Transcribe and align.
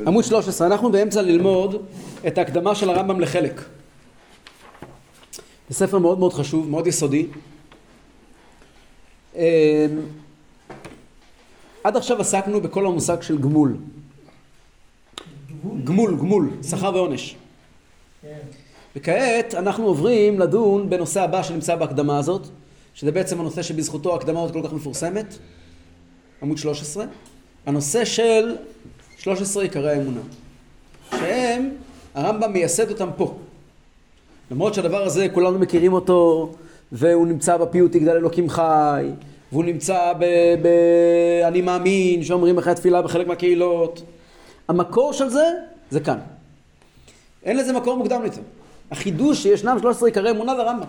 עמוד 0.00 0.24
13, 0.24 0.66
אנחנו 0.66 0.92
באמצע 0.92 1.22
ללמוד 1.22 1.82
את 2.26 2.38
ההקדמה 2.38 2.74
של 2.74 2.90
הרמב"ם 2.90 3.20
לחלק. 3.20 3.62
זה 5.68 5.74
ספר 5.74 5.98
מאוד 5.98 6.18
מאוד 6.18 6.32
חשוב, 6.32 6.70
מאוד 6.70 6.86
יסודי. 6.86 7.26
אמ, 9.34 9.42
עד 11.84 11.96
עכשיו 11.96 12.20
עסקנו 12.20 12.60
בכל 12.60 12.86
המושג 12.86 13.22
של 13.22 13.38
גמול. 13.38 13.76
גמול, 15.84 16.16
גמול, 16.16 16.50
שכר 16.70 16.94
ועונש. 16.94 17.36
וכעת 18.96 19.54
אנחנו 19.54 19.86
עוברים 19.86 20.40
לדון 20.40 20.90
בנושא 20.90 21.22
הבא 21.22 21.42
שנמצא 21.42 21.76
בהקדמה 21.76 22.18
הזאת, 22.18 22.46
שזה 22.94 23.12
בעצם 23.12 23.40
הנושא 23.40 23.62
שבזכותו 23.62 24.12
ההקדמה 24.12 24.42
הזאת 24.42 24.52
כל 24.52 24.62
כך 24.68 24.72
מפורסמת, 24.72 25.38
עמוד 26.42 26.58
13, 26.58 27.04
הנושא 27.66 28.04
של 28.04 28.56
13 29.18 29.62
עיקרי 29.62 29.90
האמונה, 29.90 30.20
שהם, 31.10 31.70
הרמב"ם 32.14 32.52
מייסד 32.52 32.90
אותם 32.90 33.08
פה. 33.16 33.34
למרות 34.50 34.74
שהדבר 34.74 35.02
הזה 35.02 35.28
כולנו 35.28 35.58
מכירים 35.58 35.92
אותו, 35.92 36.52
והוא 36.92 37.26
נמצא 37.26 37.56
בפיוט 37.56 37.94
יגדל 37.94 38.16
אלוקים 38.16 38.48
חי, 38.48 39.06
והוא 39.52 39.64
נמצא 39.64 40.12
ב"אני 40.62 41.62
מאמין", 41.62 42.24
שאומרים 42.24 42.58
אחרי 42.58 42.72
התפילה 42.72 43.02
בחלק 43.02 43.26
מהקהילות. 43.26 44.02
המקור 44.68 45.12
של 45.12 45.28
זה, 45.28 45.44
זה 45.90 46.00
כאן. 46.00 46.18
אין 47.44 47.56
לזה 47.56 47.72
מקור 47.72 47.96
מוקדם 47.96 48.20
יותר. 48.24 48.42
החידוש 48.90 49.42
שישנם 49.42 49.78
13 49.80 50.08
עיקרי 50.08 50.30
אמונה 50.30 50.56
זה 50.56 50.62
הרמב"ם. 50.62 50.86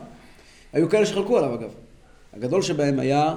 היו 0.74 0.90
כאלה 0.90 1.06
שחלקו 1.06 1.38
עליו 1.38 1.54
אגב. 1.54 1.70
הגדול 2.34 2.62
שבהם 2.62 3.00
היה 3.00 3.36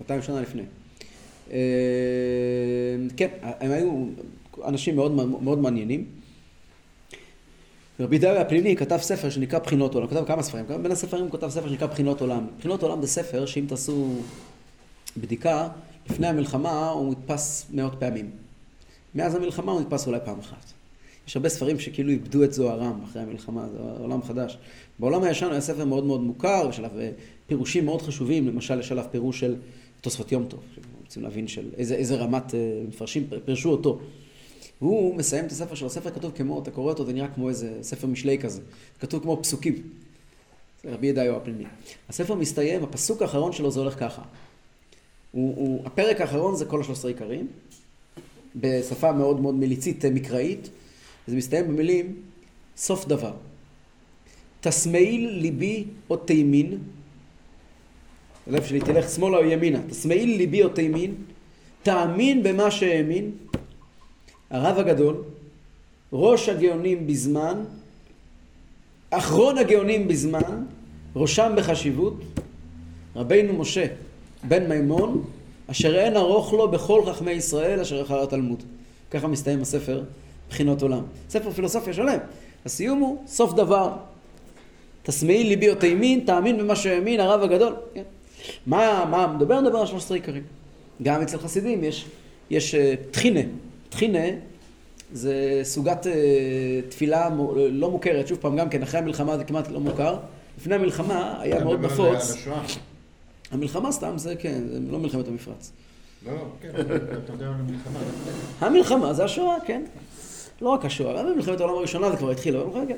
200 0.00 0.22
שנה 0.22 0.41
לפני. 0.41 0.62
כן, 3.16 3.28
הם 3.42 3.70
היו 3.70 4.04
אנשים 4.64 4.96
מאוד, 4.96 5.12
מאוד 5.42 5.58
מעניינים. 5.58 6.04
רבי 8.00 8.18
דריה 8.18 8.40
הפלילי 8.40 8.76
כתב 8.76 8.96
ספר 8.96 9.30
שנקרא 9.30 9.58
בחינות 9.58 9.94
עולם, 9.94 10.06
כתב 10.06 10.24
כמה 10.26 10.42
ספרים, 10.42 10.64
בין 10.82 10.92
הספרים 10.92 11.24
הוא 11.24 11.30
כתב 11.30 11.48
ספר 11.48 11.68
שנקרא 11.68 11.86
בחינות 11.86 12.20
עולם. 12.20 12.46
בחינות 12.58 12.82
עולם 12.82 13.02
זה 13.02 13.08
ספר 13.08 13.46
שאם 13.46 13.64
תעשו 13.68 14.14
בדיקה, 15.16 15.69
לפני 16.10 16.26
המלחמה 16.26 16.91
הוא 16.91 17.12
נתפס 17.12 17.66
מאות 17.70 17.92
פעמים. 17.98 18.30
מאז 19.14 19.34
המלחמה 19.34 19.72
הוא 19.72 19.80
נתפס 19.80 20.06
אולי 20.06 20.19
פעם 20.25 20.38
אחת. 20.38 20.72
יש 21.28 21.36
הרבה 21.36 21.48
ספרים 21.48 21.78
שכאילו 21.78 22.10
איבדו 22.10 22.44
את 22.44 22.52
זוהרם 22.52 23.00
אחרי 23.04 23.22
המלחמה, 23.22 23.69
זה 23.72 23.78
עולם 23.98 24.22
חדש. 24.22 24.58
בעולם 24.98 25.22
הישן 25.22 25.50
היה 25.50 25.60
ספר 25.60 25.84
מאוד 25.84 26.04
מאוד 26.04 26.20
מוכר, 26.20 26.66
יש 26.70 26.78
עליו 26.78 26.91
אה, 26.98 27.10
פירושים 27.46 27.84
מאוד 27.84 28.02
חשובים, 28.02 28.48
למשל 28.48 28.80
יש 28.80 28.92
עליו 28.92 29.04
פירוש 29.10 29.41
של 29.41 29.56
תוספות 30.00 30.32
יום 30.32 30.44
טוב, 30.48 30.60
רוצים 31.10 31.22
להבין 31.22 31.48
של 31.48 31.71
איזה, 31.76 31.94
איזה 31.94 32.16
רמת 32.16 32.54
אה, 32.54 32.82
מפרשים 32.88 33.26
פירשו 33.44 33.71
אותו. 33.71 34.00
והוא 34.82 35.15
מסיים 35.15 35.44
את 35.44 35.50
הספר 35.50 35.75
שלו, 35.75 35.87
הספר 35.87 36.10
כתוב 36.10 36.32
כמו, 36.34 36.62
אתה 36.62 36.71
קורא 36.71 36.93
אותו, 36.93 37.06
זה 37.06 37.12
נראה 37.12 37.28
כמו 37.28 37.48
איזה 37.48 37.78
ספר 37.82 38.06
משלי 38.06 38.38
כזה, 38.38 38.60
כתוב 39.00 39.22
כמו 39.22 39.38
פסוקים. 39.43 39.75
זה 40.82 40.91
רבי 40.91 41.06
ידעיו 41.06 41.37
הפנימי. 41.37 41.65
הספר 42.09 42.34
מסתיים, 42.34 42.84
הפסוק 42.84 43.22
האחרון 43.22 43.53
שלו 43.53 43.70
זה 43.70 43.81
הולך 43.81 44.00
ככה. 44.00 44.22
הוא, 45.32 45.56
הוא, 45.56 45.82
הפרק 45.87 46.20
האחרון 46.20 46.56
זה 46.56 46.65
כל 46.65 46.81
השלושה 46.81 47.09
עיקרים, 47.09 47.47
בשפה 48.56 49.12
מאוד 49.12 49.41
מאוד 49.41 49.54
מליצית 49.54 50.04
אה, 50.04 50.10
מקראית, 50.10 50.69
וזה 51.28 51.37
מסתיים 51.37 51.69
במילים 51.69 52.22
סוף 52.76 53.09
דבר. 53.09 53.32
תשמאיל 54.60 55.31
ליבי 55.31 55.84
או 56.10 56.16
תימין, 56.16 56.78
הלב 58.46 58.64
שלי 58.64 58.80
תלך 58.80 59.10
שמאלה 59.10 59.36
או 59.38 59.44
ימינה, 59.44 59.78
תשמאיל 59.90 60.36
ליבי 60.36 60.62
או 60.62 60.68
תימין, 60.68 61.14
תאמין 61.82 62.42
במה 62.42 62.70
שהאמין, 62.70 63.30
הרב 64.50 64.78
הגדול, 64.78 65.16
ראש 66.12 66.48
הגאונים 66.48 67.06
בזמן, 67.06 67.64
אחרון 69.10 69.58
הגאונים 69.58 70.08
בזמן, 70.08 70.64
ראשם 71.16 71.52
בחשיבות, 71.56 72.14
רבינו 73.16 73.52
משה 73.52 73.86
בן 74.48 74.68
מימון, 74.68 75.24
אשר 75.66 75.98
אין 75.98 76.16
ארוך 76.16 76.52
לו 76.52 76.70
בכל 76.70 77.02
חכמי 77.06 77.30
ישראל 77.30 77.80
אשר 77.80 78.02
אחר 78.02 78.22
התלמוד. 78.22 78.62
ככה 79.10 79.26
מסתיים 79.26 79.62
הספר 79.62 80.02
בחינות 80.48 80.82
עולם. 80.82 81.02
ספר 81.28 81.50
פילוסופיה 81.50 81.92
שלם. 81.92 82.18
הסיום 82.66 82.98
הוא 82.98 83.22
סוף 83.26 83.54
דבר. 83.54 83.92
תשמאי 85.02 85.44
ליבי 85.44 85.70
או 85.70 85.74
תימין, 85.74 86.20
תאמין 86.20 86.58
במה 86.58 86.76
שהאמין 86.76 87.20
הרב 87.20 87.42
הגדול. 87.42 87.74
כן. 87.94 88.02
מה, 88.66 89.05
מה, 89.11 89.27
מדבר, 89.27 89.61
מדבר 89.61 89.78
על 89.78 89.87
13 89.87 90.16
עיקרים. 90.16 90.43
גם 91.03 91.22
אצל 91.22 91.38
חסידים 91.38 91.84
יש, 91.84 92.06
יש 92.50 92.75
uh, 92.75 92.78
תחינה. 93.11 93.41
תחינה 93.88 94.25
זה 95.12 95.61
סוגת 95.62 96.06
uh, 96.06 96.09
תפילה 96.88 97.28
לא 97.71 97.91
מוכרת, 97.91 98.28
שוב 98.28 98.38
פעם, 98.38 98.56
גם 98.56 98.69
כן, 98.69 98.83
אחרי 98.83 99.00
המלחמה 99.00 99.37
זה 99.37 99.44
כמעט 99.44 99.69
לא 99.69 99.81
מוכר. 99.81 100.16
לפני 100.59 100.75
המלחמה 100.75 101.41
היה 101.41 101.65
מאוד 101.65 101.81
נפוץ. 101.81 102.37
המלחמה 103.50 103.93
סתם 103.93 104.19
זה 104.19 104.37
כן, 104.37 104.62
זה 104.72 104.78
לא 104.91 104.99
מלחמת 104.99 105.28
המפרץ. 105.28 105.72
לא, 106.27 106.32
לא, 106.34 106.44
כן, 106.61 106.71
אתה 107.25 107.32
יודע 107.32 107.47
על 107.47 107.53
המלחמה. 107.53 107.99
המלחמה 108.61 109.15
זה 109.15 109.25
השואה, 109.25 109.56
כן. 109.67 109.82
לא 110.60 110.69
רק 110.69 110.84
השואה, 110.84 111.19
גם 111.19 111.32
במלחמת 111.32 111.60
העולם 111.60 111.75
הראשונה 111.75 112.10
זה 112.10 112.16
כבר 112.16 112.31
התחיל, 112.31 112.56
אבל 112.56 112.81
כן. 112.88 112.97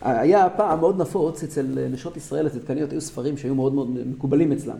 היה 0.00 0.50
פעם 0.50 0.80
מאוד 0.80 1.00
נפוץ 1.00 1.42
אצל 1.42 1.66
נשות 1.90 2.16
ישראל 2.16 2.46
הצדקניות, 2.46 2.92
היו 2.92 3.00
ספרים 3.00 3.36
שהיו 3.36 3.54
מאוד 3.54 3.74
מאוד 3.74 3.88
מקובלים 4.06 4.52
אצלם. 4.52 4.76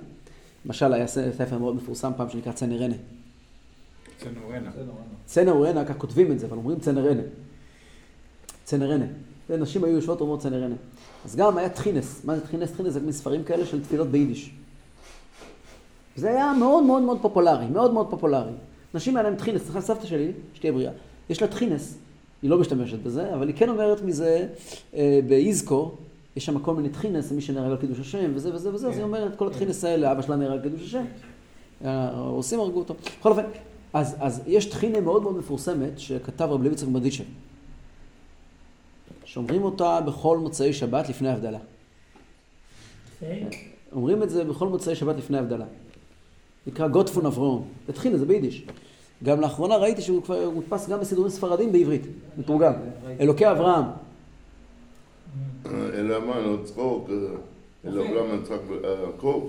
למשל 0.66 0.92
היה 0.92 1.06
ספר 1.06 1.58
מאוד 1.58 1.76
מפורסם 1.76 2.12
פעם 2.16 2.30
שנקרא 2.30 2.52
צנרנה. 2.52 2.94
צנורנה. 4.18 4.70
צנרנה, 5.26 5.84
ככה 5.84 5.94
כותבים 5.94 6.32
את 6.32 6.38
זה, 6.38 6.46
אבל 6.46 6.56
אומרים 6.56 6.80
צנרנה. 6.80 7.22
צנרנה. 8.64 9.06
נשים 9.50 9.84
היו 9.84 9.94
יושבות 9.94 10.20
ואומרות 10.20 10.40
צנרנה. 10.40 10.74
אז 11.24 11.36
גם 11.36 11.58
היה 11.58 11.68
טחינס. 11.68 12.24
מה 12.24 12.36
זה 12.36 12.40
טחינס? 12.40 12.70
טחינס 12.70 12.92
זה 12.92 13.00
מספרים 13.00 13.44
כאלה 13.44 13.66
של 13.66 13.82
תפילות 13.84 14.08
ביידיש. 14.08 14.50
זה 16.16 16.30
היה 16.30 16.52
מאוד 16.58 16.84
מאוד 16.84 17.02
מאוד 17.02 17.18
פופולרי, 17.22 17.66
מאוד 17.66 17.92
מאוד 17.92 18.10
פופולרי. 18.10 18.52
נשים 18.94 19.16
היה 19.16 19.22
להם 19.22 19.36
טחינס, 19.36 19.62
סליחה, 19.62 19.80
סבתא 19.80 20.06
שלי, 20.06 20.32
שתהיה 20.54 20.72
בריאה, 20.72 20.92
יש 21.30 21.42
לה 21.42 21.48
טחינס, 21.48 21.98
היא 22.42 22.50
לא 22.50 22.58
משתמשת 22.58 22.98
בזה, 22.98 23.34
אבל 23.34 23.48
היא 23.48 23.56
כן 23.56 23.68
אומרת 23.68 24.02
מזה 24.02 24.48
אה, 24.94 25.20
באיזקו, 25.28 25.94
יש 26.36 26.46
שם 26.46 26.58
כל 26.58 26.74
מיני 26.74 26.88
טחינס, 26.88 27.32
מי 27.32 27.40
שנהרג 27.40 27.70
על 27.70 27.76
קידוש 27.76 28.00
השם, 28.00 28.32
וזה 28.34 28.54
וזה 28.54 28.74
וזה, 28.74 28.88
אז 28.88 28.96
היא 28.96 29.04
אומרת, 29.04 29.36
כל 29.36 29.46
הטחינס 29.46 29.84
האלה, 29.84 30.12
אבא 30.12 30.22
שלה 30.22 30.36
נהרג 30.36 30.52
על 30.52 30.62
קידוש 30.62 30.82
השם, 30.82 31.04
הרוסים 31.84 32.60
הרגו 32.60 32.78
אותו. 32.78 32.94
בכל 33.18 33.30
אופן, 33.30 33.42
אז, 33.92 34.16
אז 34.20 34.42
יש 34.46 34.66
טחינה 34.66 35.00
מאוד 35.00 35.22
מאוד 35.22 35.36
מפורסמת 35.36 35.98
שכתב 35.98 36.48
רב 36.50 36.62
לוי 36.62 36.72
יצחק 36.72 36.88
מדיצ'ב, 36.88 37.24
שאומרים 39.24 39.62
אותה 39.62 40.00
בכל 40.00 40.38
מוצאי 40.38 40.72
שבת 40.72 41.08
לפני 41.08 41.28
הבדלה. 41.28 41.58
אומרים 43.92 44.22
את 44.22 44.30
זה 44.30 44.44
בכל 44.44 44.68
מוצאי 44.68 44.96
שבת 44.96 45.16
לפני 45.16 45.38
הבדלה. 45.38 45.64
נקרא 46.66 46.88
גוטפון 46.88 47.26
אברום. 47.26 47.68
זה 47.86 47.92
טחינה, 47.92 48.18
זה 48.18 48.26
ביידיש. 48.26 48.64
גם 49.24 49.40
לאחרונה 49.40 49.76
ראיתי 49.76 50.02
שהוא 50.02 50.22
כבר 50.22 50.50
מודפס 50.50 50.88
גם 50.88 51.00
בסידורים 51.00 51.30
ספרדים 51.30 51.72
בעברית, 51.72 52.02
מתורגם. 52.38 52.72
אלוקי 53.20 53.50
אברהם. 53.50 53.84
אלא 55.94 56.18
מה, 56.26 56.40
נו 56.40 56.64
צחוק, 56.64 57.10
אלא 57.86 58.00
אברהם 58.02 58.40
יצחק 58.42 58.56
יעקב. 59.04 59.42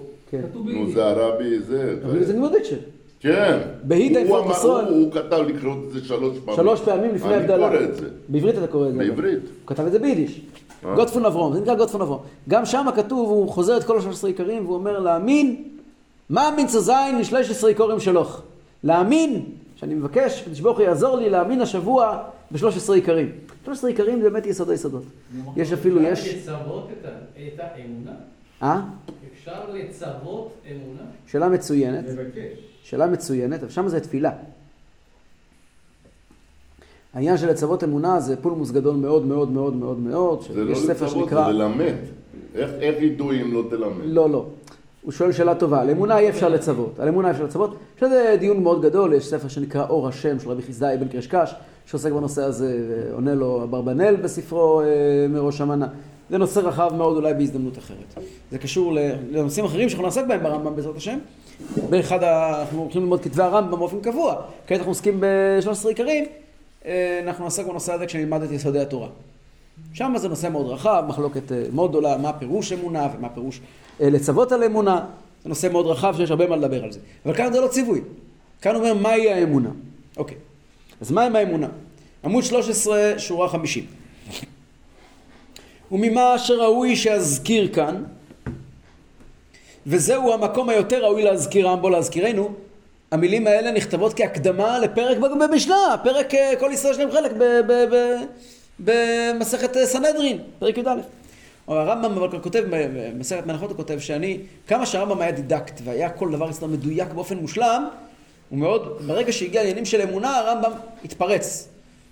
נו 0.65 0.91
זה 0.91 1.05
הרבי 1.05 1.59
זה. 1.59 1.95
רבי 2.03 2.23
זה 2.25 2.33
גמרדיצ'ה. 2.33 2.75
כן. 3.19 3.59
אינפורט 3.91 4.43
אמר- 4.45 4.51
מסרון. 4.51 4.85
הוא- 4.85 5.11
כתב 5.11 5.43
לקרוא 5.47 5.73
את 5.87 5.93
זה 5.93 6.05
שלוש 6.05 6.37
פעמים. 6.45 6.55
שלוש 6.55 6.81
פעמים 6.81 7.15
לפני 7.15 7.33
אני 7.35 7.43
הבדלה. 7.43 7.69
קורא 7.69 7.83
את 7.83 7.95
זה. 7.95 8.07
בעברית 8.29 8.57
אתה 8.57 8.67
קורא 8.67 8.87
את 8.87 8.93
זה. 8.93 8.97
בעברית. 8.99 9.39
הוא 9.39 9.49
כתב 9.67 9.85
את 9.85 9.91
זה 9.91 9.99
ביידיש. 9.99 10.41
אה. 10.85 10.95
גוטפון 10.95 11.25
אברום, 11.25 11.53
זה 11.53 11.61
נקרא 11.61 11.75
גוטפון 11.75 12.01
אברום. 12.01 12.19
גם 12.49 12.65
שם 12.65 12.85
כתוב, 12.95 13.29
הוא 13.29 13.49
חוזר 13.49 13.77
את 13.77 13.83
כל 13.83 13.97
ה-13 13.99 14.27
עיקרים, 14.27 14.65
והוא 14.65 14.75
אומר 14.75 14.99
להאמין, 14.99 15.63
מאמין 16.29 16.67
צזיין 16.67 17.17
ל-13 17.19 17.67
עיקרים 17.67 17.99
שלוך. 17.99 18.41
להאמין, 18.83 19.41
שאני 19.81 19.95
מבקש, 19.95 20.41
הקדוש 20.41 20.59
ברוך 20.59 20.77
הוא 20.77 20.85
יעזור 20.85 21.17
לי 21.17 21.29
להאמין 21.29 21.61
השבוע 21.61 22.23
ב-13 22.51 22.93
עיקרים. 22.93 23.31
13 23.65 23.89
עיקרים 23.89 24.21
זה 24.21 24.29
באמת 24.29 24.45
יסוד 24.45 24.69
היסודות. 24.69 25.03
יש 25.57 25.73
אפילו, 25.73 26.01
יש... 26.01 26.19
אפשר 26.19 26.53
לצוות 26.53 26.89
את 27.37 27.59
האמונה? 27.59 28.11
אה? 28.63 28.81
אפשר 29.33 29.69
לצוות 29.73 30.51
אמונה? 30.71 31.01
שאלה 31.27 31.49
מצוינת. 31.49 32.05
לבקש. 32.07 32.59
שאלה 32.83 33.07
מצוינת, 33.07 33.59
אבל 33.59 33.69
שם 33.69 33.87
זה 33.87 33.99
תפילה. 33.99 34.31
העניין 37.13 37.37
של 37.37 37.49
לצוות 37.49 37.83
אמונה 37.83 38.19
זה 38.19 38.41
פולמוס 38.41 38.71
גדול 38.71 38.95
מאוד 38.95 39.25
מאוד 39.25 39.51
מאוד 39.51 39.75
מאוד 39.75 39.99
מאוד, 39.99 40.41
זה 40.53 40.63
לא 40.63 40.75
שיש 40.75 40.83
ספר 40.83 41.05
לצוות, 41.05 41.09
שנקרא... 41.09 41.45
זה 41.45 41.51
ללמד. 41.51 41.93
איך 42.55 42.69
איך 42.79 43.01
ידעו 43.01 43.31
אם 43.31 43.53
לא 43.53 43.63
תלמד? 43.69 44.03
לא, 44.05 44.29
לא. 44.29 44.45
הוא 45.01 45.11
שואל 45.11 45.31
שאלה 45.31 45.55
טובה, 45.55 45.81
על 45.81 45.89
אמונה 45.89 46.17
אי 46.17 46.29
אפשר 46.29 46.49
לצוות, 46.49 46.99
על 46.99 47.07
אמונה 47.07 47.27
אי 47.27 47.31
אפשר 47.33 47.43
לצוות. 47.43 47.75
יש 47.97 48.03
לזה 48.03 48.35
דיון 48.39 48.63
מאוד 48.63 48.81
גדול, 48.81 49.13
יש 49.13 49.25
ספר 49.25 49.47
שנקרא 49.47 49.85
אור 49.89 50.07
השם 50.07 50.39
של 50.39 50.49
רבי 50.49 50.61
חסדאי 50.61 50.97
בן 50.97 51.07
קרשקש, 51.07 51.55
שעוסק 51.85 52.11
בנושא 52.11 52.43
הזה, 52.43 52.77
ועונה 52.89 53.35
לו 53.35 53.63
אברבנאל 53.63 54.15
בספרו 54.15 54.81
אה, 54.81 54.85
מראש 55.29 55.61
המנה. 55.61 55.87
זה 56.29 56.37
נושא 56.37 56.59
רחב 56.59 56.93
מאוד, 56.97 57.17
אולי 57.17 57.33
בהזדמנות 57.33 57.77
אחרת. 57.77 58.23
זה 58.51 58.57
קשור 58.57 58.93
לנושאים 59.31 59.65
אחרים 59.65 59.89
שאנחנו 59.89 60.05
נעסוק 60.05 60.27
בהם 60.27 60.43
ברמב"ם 60.43 60.75
בעזרת 60.75 60.95
השם. 60.95 61.17
באחד. 61.89 62.23
אנחנו 62.23 62.81
הולכים 62.81 63.01
ללמוד 63.01 63.21
כתבי 63.21 63.43
הרמב"ם 63.43 63.79
באופן 63.79 63.99
קבוע. 63.99 64.35
כעת 64.67 64.77
אנחנו 64.77 64.91
עוסקים 64.91 65.19
ב-13 65.19 65.87
עיקרים, 65.87 66.25
אה, 66.85 67.19
אנחנו 67.23 67.43
נעסוק 67.43 67.67
בנושא 67.67 67.93
הזה 67.93 68.05
כשנלמד 68.05 68.41
את 68.41 68.51
יסודי 68.51 68.79
התורה. 68.79 69.07
שם 69.93 70.13
זה 70.17 70.29
נושא 70.29 70.47
מאוד 70.47 70.67
רחב, 70.67 71.03
מחלוקת 71.07 71.51
אה, 71.51 71.63
מאוד 71.73 71.89
גדולה, 71.89 72.17
מה 72.17 72.33
פירוש 72.33 72.73
אמונה 72.73 73.07
ומה 73.17 73.29
פירוש 73.29 73.61
לצוות 74.01 74.51
על 74.51 74.63
אמונה. 74.63 75.05
זה 75.43 75.49
נושא 75.49 75.67
מאוד 75.71 75.85
רחב 75.85 76.13
שיש 76.17 76.29
הרבה 76.29 76.47
מה 76.47 76.55
לדבר 76.55 76.83
על 76.83 76.91
זה. 76.91 76.99
אבל 77.25 77.35
כאן 77.35 77.53
זה 77.53 77.61
לא 77.61 77.67
ציווי. 77.67 78.01
כאן 78.61 78.75
הוא 78.75 78.83
אומר 78.83 78.93
מהי 78.93 79.33
האמונה. 79.33 79.69
אוקיי. 80.17 80.37
אז 81.01 81.11
מהי 81.11 81.37
האמונה? 81.37 81.67
עמוד 82.23 82.43
13, 82.43 83.13
שורה 83.17 83.49
50. 83.49 83.85
וממה 85.91 86.37
שראוי 86.37 86.95
שאזכיר 86.95 87.73
כאן, 87.73 88.03
וזהו 89.87 90.33
המקום 90.33 90.69
היותר 90.69 91.03
ראוי 91.05 91.23
להזכירם 91.23 91.81
בו 91.81 91.89
להזכירנו, 91.89 92.51
המילים 93.11 93.47
האלה 93.47 93.71
נכתבות 93.71 94.13
כהקדמה 94.13 94.79
לפרק 94.79 95.17
במשנה, 95.17 95.95
פרק 96.03 96.35
אה, 96.35 96.53
כל 96.59 96.69
ישראל 96.73 96.93
יש 96.93 96.99
להם 96.99 97.11
חלק 97.11 97.31
במסכת 98.79 99.77
אה, 99.77 99.85
סנהדרין, 99.85 100.37
פרק 100.59 100.77
י"א. 100.77 100.89
הרמב"ם 101.79 102.11
אבל 102.11 102.39
כותב, 102.39 102.63
במסכת 102.69 103.45
מנחות 103.45 103.69
הוא 103.69 103.77
כותב 103.77 103.99
שאני, 103.99 104.39
כמה 104.67 104.85
שהרמב"ם 104.85 105.21
היה 105.21 105.31
דידקט 105.31 105.81
והיה 105.83 106.09
כל 106.09 106.31
דבר 106.31 106.49
אצלו 106.49 106.67
מדויק 106.67 107.07
באופן 107.07 107.37
מושלם, 107.37 107.89
הוא 108.49 108.59
מאוד, 108.59 109.01
ברגע 109.07 109.31
שהגיע 109.31 109.61
לעניינים 109.61 109.85
של 109.85 110.01
אמונה, 110.01 110.37
הרמב"ם 110.37 110.71
התפרץ. 111.05 111.67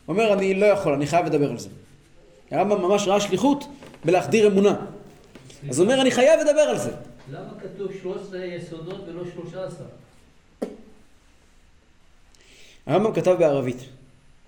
הוא 0.05 0.13
אומר, 0.13 0.33
אני 0.33 0.53
לא 0.53 0.65
יכול, 0.65 0.93
אני 0.93 1.07
חייב 1.07 1.25
לדבר 1.25 1.49
על 1.49 1.57
זה. 1.57 1.69
הרמב"ם 2.51 2.81
ממש 2.81 3.07
ראה 3.07 3.19
שליחות 3.19 3.65
בלהחדיר 4.05 4.47
אמונה. 4.47 4.75
אז 5.69 5.79
הוא 5.79 5.85
אומר, 5.85 6.01
אני 6.01 6.11
חייב 6.11 6.39
לדבר 6.39 6.61
על 6.61 6.77
זה. 6.77 6.91
למה 7.31 7.49
כתוב 7.61 7.87
13 8.01 8.45
יסודות 8.45 9.01
ולא 9.07 9.23
13? 9.35 9.85
הרמב"ם 12.87 13.13
כתב 13.13 13.35
בערבית. 13.39 13.77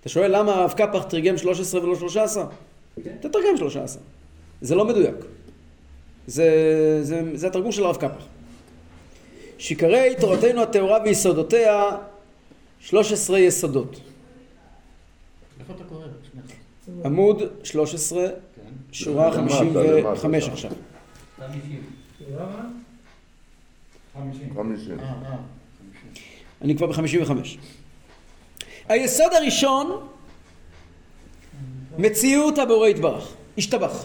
אתה 0.00 0.08
שואל 0.08 0.36
למה 0.36 0.54
הרב 0.54 0.72
קפח 0.72 1.02
תרגם 1.02 1.38
13 1.38 1.82
ולא 1.82 1.96
13? 1.96 2.46
כן. 3.04 3.16
תתרגם 3.20 3.56
13. 3.58 4.02
זה 4.62 4.74
לא 4.74 4.84
מדויק. 4.84 5.14
זה, 6.26 6.48
זה, 7.02 7.22
זה 7.34 7.46
התרגום 7.46 7.72
של 7.72 7.84
הרב 7.84 7.96
קפח. 7.96 8.24
שעיקרי 9.58 10.14
תורתנו 10.20 10.62
הטהורה 10.62 10.98
ויסודותיה 11.04 11.90
13 12.80 13.38
יסודות. 13.38 14.00
איפה 15.60 15.72
אתה 15.72 15.84
קורא? 15.84 16.06
שנייה. 16.32 16.46
עמוד 17.04 17.42
13, 17.64 18.28
כן. 18.28 18.34
שורה 18.92 19.30
למטה, 19.36 19.54
55 20.16 20.44
למטה. 20.44 20.52
עכשיו. 20.52 20.70
50. 21.38 21.82
חמישים. 24.14 24.54
חמישים. 24.54 25.00
אה, 25.00 25.04
אה. 25.04 25.36
אני 26.62 26.76
כבר 26.76 26.86
ב-55. 26.86 27.32
היסוד 28.88 29.32
הראשון, 29.32 30.08
מציאות 31.98 32.58
הבורא 32.58 32.88
יתברך, 32.88 33.34
השתבח. 33.58 34.04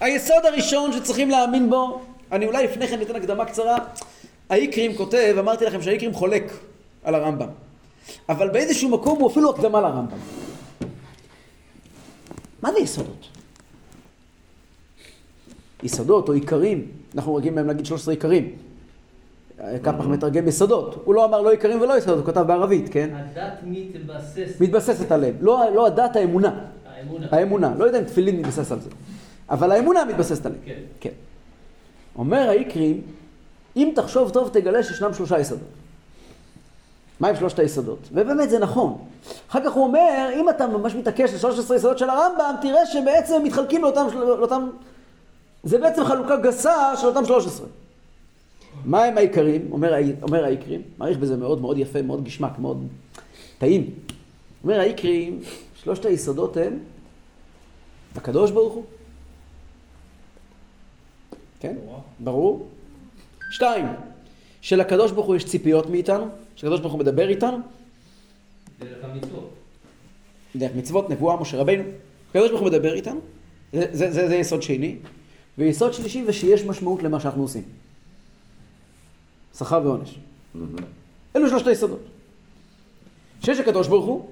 היסוד 0.00 0.44
הראשון 0.44 0.92
שצריכים 0.92 1.30
להאמין 1.30 1.70
בו, 1.70 2.00
אני 2.32 2.46
אולי 2.46 2.64
לפני 2.64 2.88
כן 2.88 3.02
אתן 3.02 3.16
הקדמה 3.16 3.44
קצרה, 3.44 3.78
האיקרים 4.50 4.94
כותב, 4.94 5.36
אמרתי 5.38 5.64
לכם 5.64 5.82
שהאיקרים 5.82 6.14
חולק 6.14 6.52
על 7.04 7.14
הרמב"ם, 7.14 7.48
אבל 8.28 8.50
באיזשהו 8.50 8.88
מקום 8.88 9.18
הוא 9.18 9.30
אפילו 9.30 9.50
הקדמה 9.50 9.80
לרמב"ם. 9.80 10.18
מה 12.62 12.72
זה 12.72 12.78
יסודות? 12.78 13.28
יסודות 15.82 16.28
או 16.28 16.34
עיקרים, 16.34 16.86
אנחנו 17.14 17.34
רגילים 17.34 17.54
מהם 17.54 17.66
להגיד 17.66 17.86
13 17.86 18.14
עיקרים. 18.14 18.52
קפח 19.82 20.04
מתרגם 20.04 20.48
יסודות. 20.48 21.02
הוא 21.04 21.14
לא 21.14 21.24
אמר 21.24 21.40
לא 21.40 21.50
עיקרים 21.50 21.80
ולא 21.80 21.98
יסודות, 21.98 22.18
הוא 22.18 22.26
כתב 22.26 22.40
בערבית, 22.40 22.88
כן? 22.92 23.10
הדת 23.14 23.52
מתבססת. 23.64 24.60
מתבססת 24.60 25.12
עליהם. 25.12 25.34
לא, 25.40 25.64
לא 25.74 25.86
הדת, 25.86 26.16
האמונה. 26.16 26.60
האמונה. 26.96 27.26
האמונה. 27.30 27.74
לא 27.78 27.84
יודע 27.84 27.98
אם 27.98 28.04
תפילין 28.04 28.36
מתבסס 28.40 28.72
על 28.72 28.80
זה. 28.80 28.90
אבל 29.50 29.70
האמונה 29.70 30.04
מתבססת 30.04 30.46
עליהם. 30.46 30.60
כן. 30.64 30.80
כן. 31.00 31.10
אומר 32.18 32.48
האיקרים, 32.48 33.02
אם 33.76 33.92
תחשוב 33.94 34.30
טוב 34.30 34.48
תגלה 34.52 34.82
שישנם 34.82 35.14
שלושה 35.14 35.40
יסודות. 35.40 35.68
מה 37.20 37.28
עם 37.28 37.36
שלושת 37.36 37.58
היסודות? 37.58 37.98
ובאמת 38.12 38.50
זה 38.50 38.58
נכון. 38.58 38.98
אחר 39.50 39.64
כך 39.64 39.72
הוא 39.72 39.84
אומר, 39.84 40.28
אם 40.40 40.48
אתה 40.48 40.66
ממש 40.66 40.94
מתעקש 40.94 41.44
ל-13 41.44 41.74
יסודות 41.74 41.98
של 41.98 42.10
הרמב"ם, 42.10 42.54
תראה 42.62 42.86
שבעצם 42.86 43.42
מתחלקים 43.44 43.82
לאותם, 43.82 44.06
לאותם... 44.14 44.68
זה 45.64 45.78
בעצם 45.78 46.04
חלוקה 46.04 46.36
גסה 46.36 46.96
של 46.96 47.06
אותם 47.06 47.24
13. 47.24 47.66
מה 48.84 49.04
הם 49.04 49.18
העיקרים? 49.18 49.68
אומר, 49.72 49.94
אומר 50.22 50.44
האיקרים, 50.44 50.82
מעריך 50.98 51.18
בזה 51.18 51.36
מאוד 51.36 51.60
מאוד 51.60 51.78
יפה, 51.78 52.02
מאוד 52.02 52.24
גשמק, 52.24 52.58
מאוד 52.58 52.86
טעים. 53.58 53.90
אומר 54.64 54.80
האיקרים, 54.80 55.40
שלושת 55.74 56.04
היסודות 56.04 56.56
הם 56.56 56.78
הקדוש 58.16 58.50
ברוך 58.50 58.72
הוא. 58.74 58.84
כן? 61.60 61.76
ברור. 62.20 62.68
שתיים, 63.50 63.86
שלקדוש 64.60 65.12
ברוך 65.12 65.26
הוא 65.26 65.36
יש 65.36 65.44
ציפיות 65.44 65.90
מאיתנו, 65.90 66.28
שהקדוש 66.56 66.80
ברוך 66.80 66.92
הוא 66.92 67.00
מדבר 67.00 67.28
איתנו, 67.28 67.58
דרך 68.80 69.04
המצוות. 69.04 69.50
דרך 70.56 70.72
מצוות, 70.76 71.10
נבואה, 71.10 71.40
משה 71.40 71.56
רבינו. 71.56 71.84
הקדוש 72.30 72.48
ברוך 72.50 72.60
הוא 72.60 72.68
מדבר 72.68 72.94
איתנו, 72.94 73.20
זה, 73.72 73.86
זה, 73.92 74.12
זה, 74.12 74.28
זה 74.28 74.36
יסוד 74.36 74.62
שני. 74.62 74.96
ויסוד 75.58 75.92
שלישי 75.92 76.24
זה 76.24 76.32
שיש 76.32 76.64
משמעות 76.64 77.02
למה 77.02 77.20
שאנחנו 77.20 77.42
עושים. 77.42 77.62
שכר 79.58 79.80
ועונש. 79.84 80.18
אלו 81.36 81.48
שלושת 81.48 81.66
היסודות. 81.66 82.00
שיש 83.44 83.58
הקדוש 83.58 83.88
ברוך 83.88 84.06
הוא, 84.06 84.26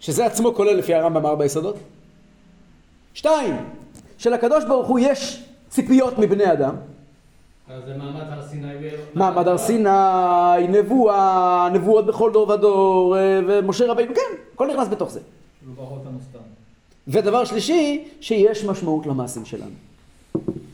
שזה 0.00 0.26
עצמו 0.26 0.54
כולל 0.54 0.72
לפי 0.72 0.94
הרמב"ם 0.94 1.26
ארבע 1.26 1.44
יסודות. 1.44 1.76
שתיים, 3.14 3.56
שלקדוש 4.24 4.64
ברוך 4.64 4.88
הוא 4.88 4.98
יש 4.98 5.42
ציפיות 5.68 6.18
מבני 6.18 6.52
אדם. 6.52 6.74
אז 7.68 7.82
זה 7.86 7.96
מעמד 7.96 8.22
הר 8.28 8.42
סיני. 8.48 8.68
מעמד 9.14 9.48
הר 9.48 9.58
סיני, 9.58 10.68
נבואה, 10.68 11.68
נבואות 11.72 12.06
בכל 12.06 12.32
דור 12.32 12.48
ודור, 12.48 13.16
אה, 13.16 13.40
ומשה 13.46 13.86
רבינו, 13.86 14.14
כן, 14.14 14.20
הכל 14.54 14.68
נכנס 14.70 14.88
בתוך 14.88 15.10
זה. 15.10 15.20
ודבר 17.08 17.44
שלישי, 17.44 18.08
שיש 18.20 18.64
משמעות 18.64 19.06
למעשים 19.06 19.44
שלנו. 19.44 19.70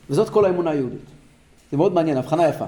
וזאת 0.09 0.29
כל 0.29 0.45
האמונה 0.45 0.69
היהודית. 0.69 1.05
זה 1.71 1.77
מאוד 1.77 1.93
מעניין, 1.93 2.17
הבחנה 2.17 2.47
יפה. 2.47 2.65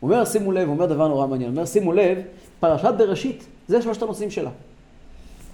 הוא 0.00 0.10
אומר, 0.10 0.24
שימו 0.24 0.52
לב, 0.52 0.66
הוא 0.66 0.74
אומר 0.74 0.86
דבר 0.86 1.08
נורא 1.08 1.26
מעניין, 1.26 1.50
הוא 1.50 1.56
אומר, 1.56 1.66
שימו 1.66 1.92
לב, 1.92 2.18
פרשת 2.60 2.94
בראשית, 2.98 3.44
זה 3.68 3.82
שלושת 3.82 4.02
הנושאים 4.02 4.30
שלה. 4.30 4.50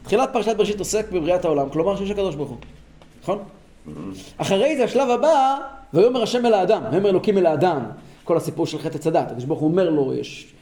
תחילת 0.02 0.28
פרשת 0.32 0.56
בראשית 0.56 0.78
עוסק 0.78 1.12
בבריאת 1.12 1.44
העולם, 1.44 1.68
כלומר 1.70 1.96
שיש 1.96 2.10
הקדוש 2.10 2.34
ברוך 2.34 2.50
הוא, 2.50 2.58
נכון? 3.22 3.38
אחרי 4.36 4.76
זה 4.76 4.84
השלב 4.84 5.10
הבא, 5.10 5.58
ויאמר 5.94 6.22
השם 6.22 6.46
אל 6.46 6.54
האדם, 6.54 6.82
ויאמר 6.90 7.10
אלוקים 7.10 7.38
אל 7.38 7.46
האדם, 7.46 7.80
כל 8.24 8.36
הסיפור 8.36 8.66
של 8.66 8.78
חטא 8.78 9.08
הדת, 9.08 9.26
הקדוש 9.30 9.44
ברוך 9.44 9.60
הוא 9.60 9.70
אומר 9.70 9.90
לו, 9.90 10.14
יש 10.14 10.54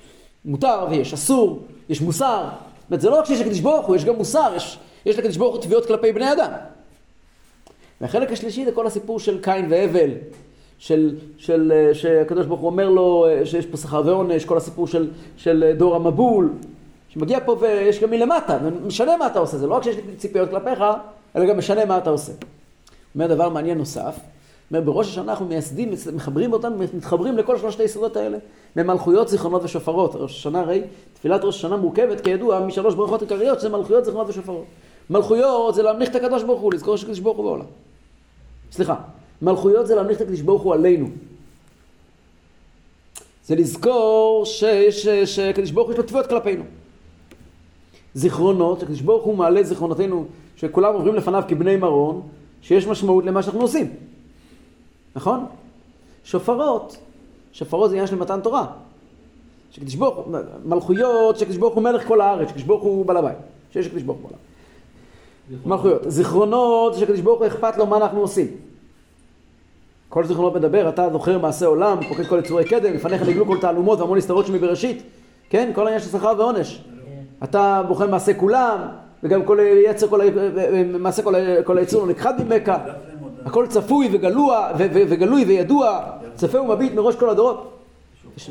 מותר 0.45 0.87
ויש 0.91 1.12
אסור, 1.12 1.62
יש 1.88 2.00
מוסר, 2.00 2.45
זאת 2.45 2.91
אומרת, 2.91 3.00
זה 3.00 3.11
לא 3.11 3.19
רק 3.19 3.25
שיש 3.25 3.41
לקדוש 3.41 3.61
ברוך 3.61 3.87
הוא, 3.87 3.97
יש 3.97 4.05
גם 4.05 4.14
מוסר, 4.14 4.52
יש, 4.57 4.79
יש 5.07 5.19
לקדוש 5.19 5.37
ברוך 5.37 5.55
הוא 5.55 5.62
תביעות 5.62 5.87
כלפי 5.87 6.12
בני 6.12 6.33
אדם. 6.33 6.50
והחלק 8.00 8.33
השלישי 8.33 8.64
זה 8.64 8.73
כל 8.73 8.87
הסיפור 8.87 9.21
של 9.21 9.43
קין 9.43 9.67
והבל, 9.71 10.11
של, 10.79 11.17
של, 11.38 11.73
אה, 11.75 11.95
שהקדוש 11.95 12.47
ברוך 12.47 12.61
הוא 12.61 12.71
אומר 12.71 12.88
לו 12.88 13.26
אה, 13.26 13.47
שיש 13.47 13.67
פה 13.67 13.76
שכר 13.76 14.02
ועונש, 14.05 14.45
כל 14.45 14.57
הסיפור 14.57 14.87
של, 14.87 15.11
של 15.37 15.64
אה, 15.67 15.73
דור 15.73 15.97
המבול, 15.97 16.52
שמגיע 17.09 17.38
פה 17.45 17.57
ויש 17.61 18.00
גם 18.00 18.11
מלמטה, 18.11 18.59
משנה 18.87 19.17
מה 19.17 19.26
אתה 19.26 19.38
עושה, 19.38 19.59
זה 19.59 19.67
לא 19.67 19.75
רק 19.75 19.83
שיש 19.83 19.97
ציפיות 20.17 20.50
כלפיך, 20.50 20.85
אלא 21.37 21.47
גם 21.47 21.59
משנה 21.59 21.85
מה 21.85 21.99
אתה 21.99 22.11
עושה. 22.11 22.33
אומר 23.14 23.26
דבר 23.26 23.49
מעניין 23.49 23.78
נוסף, 23.78 24.19
אומר 24.71 24.81
בראש 24.81 25.09
השנה 25.09 25.33
אנחנו 25.33 25.47
מייסדים, 25.47 25.90
מחברים 26.12 26.52
אותנו, 26.52 26.76
מתחברים 26.95 27.38
לכל 27.38 27.59
שלושת 27.59 27.81
היסודות 27.81 28.16
האלה, 28.16 28.38
ממלכויות, 28.76 29.28
זיכרונות 29.28 29.64
ושופרות. 29.64 30.14
ראש 30.14 30.38
השנה 30.38 30.61
הרי, 30.61 30.83
תפילת 31.14 31.45
ראש 31.45 31.57
השנה 31.57 31.76
מורכבת 31.76 32.21
כידוע 32.21 32.61
משלוש 32.66 32.95
ברכות 32.95 33.23
עיקריות, 33.23 33.61
שזה 33.61 33.69
מלכויות, 33.69 34.04
זיכרונות 34.04 34.28
ושופרות. 34.28 34.64
מלכויות 35.11 35.75
זה 35.75 35.83
להמליך 35.83 36.11
את 36.11 36.14
הקדוש 36.14 36.42
ברוך 36.42 36.61
הוא, 36.61 36.73
לזכור 36.73 36.97
שקדוש 36.97 37.19
ברוך 37.19 37.37
הוא 37.37 37.45
בעולם. 37.45 37.64
סליחה, 38.73 38.95
מלכויות 39.42 39.87
זה 39.87 39.95
להמליך 39.95 40.16
את 40.16 40.23
הקדוש 40.23 40.40
ברוך 40.40 40.62
הוא 40.62 40.75
עלינו. 40.75 41.09
זה 43.47 43.54
לזכור 43.54 44.42
שקדוש 44.47 45.71
ברוך 45.71 45.87
הוא 45.87 45.92
יש 45.92 45.99
לו 45.99 46.04
תביעות 46.04 46.26
כלפינו. 46.26 46.64
זיכרונות, 48.14 48.81
שקדוש 48.81 49.00
ברוך 49.00 49.25
הוא 49.25 49.37
מעלה 49.37 49.62
זיכרונותינו, 49.62 50.25
שכולם 50.57 50.95
עוברים 50.95 51.14
לפניו 51.14 51.42
כבני 51.49 51.76
מרון, 51.76 52.23
שיש 52.62 52.87
משמעות 52.87 53.25
למה 53.25 53.42
שאנחנו 53.42 53.61
עושים. 53.61 53.90
נכון? 55.16 55.47
שופרות, 56.25 56.97
שופרות 57.52 57.90
זה 57.90 57.95
עניין 57.97 58.07
של 58.07 58.16
מתן 58.16 58.40
תורה. 58.40 58.66
שקדוש 59.71 59.95
ברוך 59.95 60.16
הוא, 60.16 60.38
מלכויות, 60.64 61.38
שקדוש 61.38 61.57
ברוך 61.57 61.75
הוא 61.75 61.83
מלך 61.83 62.09
כל 62.09 62.21
הארץ, 62.21 62.49
שקדוש 62.49 62.62
ברוך 62.62 62.83
הוא 62.83 63.07
בעל 63.07 63.16
הבית, 63.16 63.38
שיש 63.73 63.88
קדוש 63.88 64.02
ברוך 64.02 64.19
הוא 64.19 64.28
בעולם. 64.28 64.42
מלכויות. 65.66 66.02
זיכרונות, 66.07 66.95
שקדוש 66.95 67.21
ברוך 67.21 67.38
הוא 67.38 67.47
אכפת 67.47 67.76
לו 67.76 67.87
מה 67.87 67.97
אנחנו 67.97 68.21
עושים. 68.21 68.47
כל 70.09 70.25
זיכרונות 70.25 70.54
מדבר, 70.54 70.88
אתה 70.88 71.09
זוכר 71.12 71.38
מעשה 71.38 71.66
עולם, 71.66 71.99
פוקד 72.09 72.26
כל 72.26 72.38
יצורי 72.38 72.64
קדם, 72.64 72.95
לפניך 72.95 73.23
נגלו 73.23 73.47
כל 73.47 73.59
תעלומות 73.61 74.00
והמון 74.00 74.19
הסתרות 74.19 74.47
שמבראשית. 74.47 75.02
כן? 75.50 75.71
כל 75.75 75.81
העניין 75.87 76.02
של 76.02 76.09
שכר 76.09 76.33
ועונש. 76.38 76.85
אתה 77.45 77.83
בוחן 77.88 78.11
מעשה 78.11 78.35
כולם, 78.35 78.78
וגם 79.23 79.45
כל 79.45 79.59
יצר, 79.87 80.09
כל, 80.09 80.21
מעשה 80.99 81.23
כל, 81.23 81.35
כל 81.64 81.79
היצור 81.79 82.07
נכחד 82.07 82.49
ממכה. 82.49 82.85
הכל 83.45 83.67
צפוי 83.67 84.09
וגלוע, 84.12 84.71
ו, 84.79 84.83
ו, 84.95 84.99
וגלוי 85.09 85.45
וידוע, 85.45 86.00
צפה 86.35 86.61
ומביט 86.61 86.93
מראש 86.93 87.17
כל 87.17 87.31
הדורות. 87.31 87.79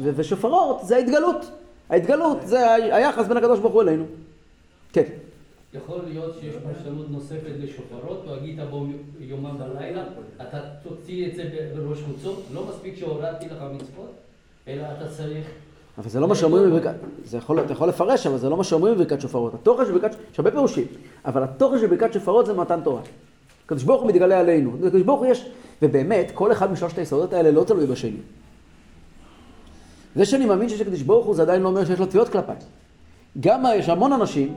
ושופרות 0.04 0.80
זה 0.84 0.96
ההתגלות. 0.96 1.52
ההתגלות 1.90 2.38
זה 2.44 2.74
היחס 2.74 3.28
בין 3.28 3.38
הקדוש 3.38 3.60
ברוך 3.60 3.74
הוא 3.74 3.82
אלינו. 3.82 4.06
כן. 4.94 5.04
יכול 5.74 6.00
להיות 6.08 6.36
שיש 6.42 6.56
פרשנות 6.56 7.10
נוספת 7.10 7.52
לשופרות, 7.60 8.24
או 8.28 8.36
הגית 8.36 8.60
בו 8.70 8.86
יומם 9.20 9.58
בלילה, 9.60 10.04
אתה 10.42 10.60
תוציא 10.84 11.28
את 11.28 11.36
זה 11.36 11.44
בראש 11.76 12.00
חוצות, 12.02 12.44
לא 12.54 12.66
מספיק 12.70 12.98
שהורדתי 12.98 13.46
לך 13.46 13.64
מצוות, 13.74 14.12
אלא 14.68 14.84
אתה 14.98 15.08
צריך... 15.18 15.48
אבל 15.98 16.10
זה 16.10 16.20
לא 16.20 16.28
מה 16.28 16.36
שאומרים 16.36 16.70
בברכת, 16.70 16.94
זה 17.26 17.38
יכול, 17.38 17.60
אתה 17.60 17.74
יכול 17.74 17.90
לפרש, 17.90 18.28
אבל 18.28 18.38
זה 18.38 18.50
לא 18.50 18.58
מה 18.58 18.64
שאומרים 18.64 18.96
בברכת 18.96 19.22
שופרות. 19.22 19.54
התוכן 19.54 19.86
של 19.86 19.92
ברכת, 19.92 20.16
יש 20.34 20.40
הרבה 20.40 20.52
פירושים, 20.52 20.86
אבל 21.26 21.44
התוכן 21.44 21.80
של 21.80 21.88
ברכת 21.88 22.14
שופרות 22.14 22.46
זה 22.46 22.54
מתן 22.54 22.82
תורה. 22.84 23.02
הקדוש 23.66 23.84
ברוך 23.84 24.02
הוא 24.02 24.10
מתגלה 24.10 24.40
עלינו. 24.40 24.72
הקדוש 24.88 25.02
ברוך 25.02 25.20
הוא 25.20 25.28
יש, 25.28 25.50
ובאמת, 25.82 26.32
כל 26.34 26.52
אחד 26.52 26.72
משלושת 26.72 26.98
היסודות 26.98 27.34
האלה 27.34 27.52
לא 27.52 27.64
תלוי 27.64 27.86
בשני. 27.86 28.18
זה 30.16 30.26
שאני 30.26 30.46
מאמין 30.46 30.70
שיש 30.70 30.82
הקדוש 30.82 31.02
ברוך 31.02 31.26
הוא, 31.26 31.36
זה 31.36 31.42
עדיין 31.42 31.62
לא 31.62 31.68
אומר 31.68 31.86
שיש 31.86 32.00
לו 32.00 32.06
תביעות 32.06 32.30
כלפיי. 32.30 32.56
גם 33.40 33.64
יש 33.76 33.90
המון 33.90 34.14
אנשים 34.14 34.54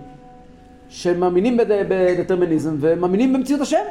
שמאמינים 0.89 1.57
בדטרמיניזם 1.89 2.77
ומאמינים 2.81 3.33
במציאות 3.33 3.61
השם. 3.61 3.85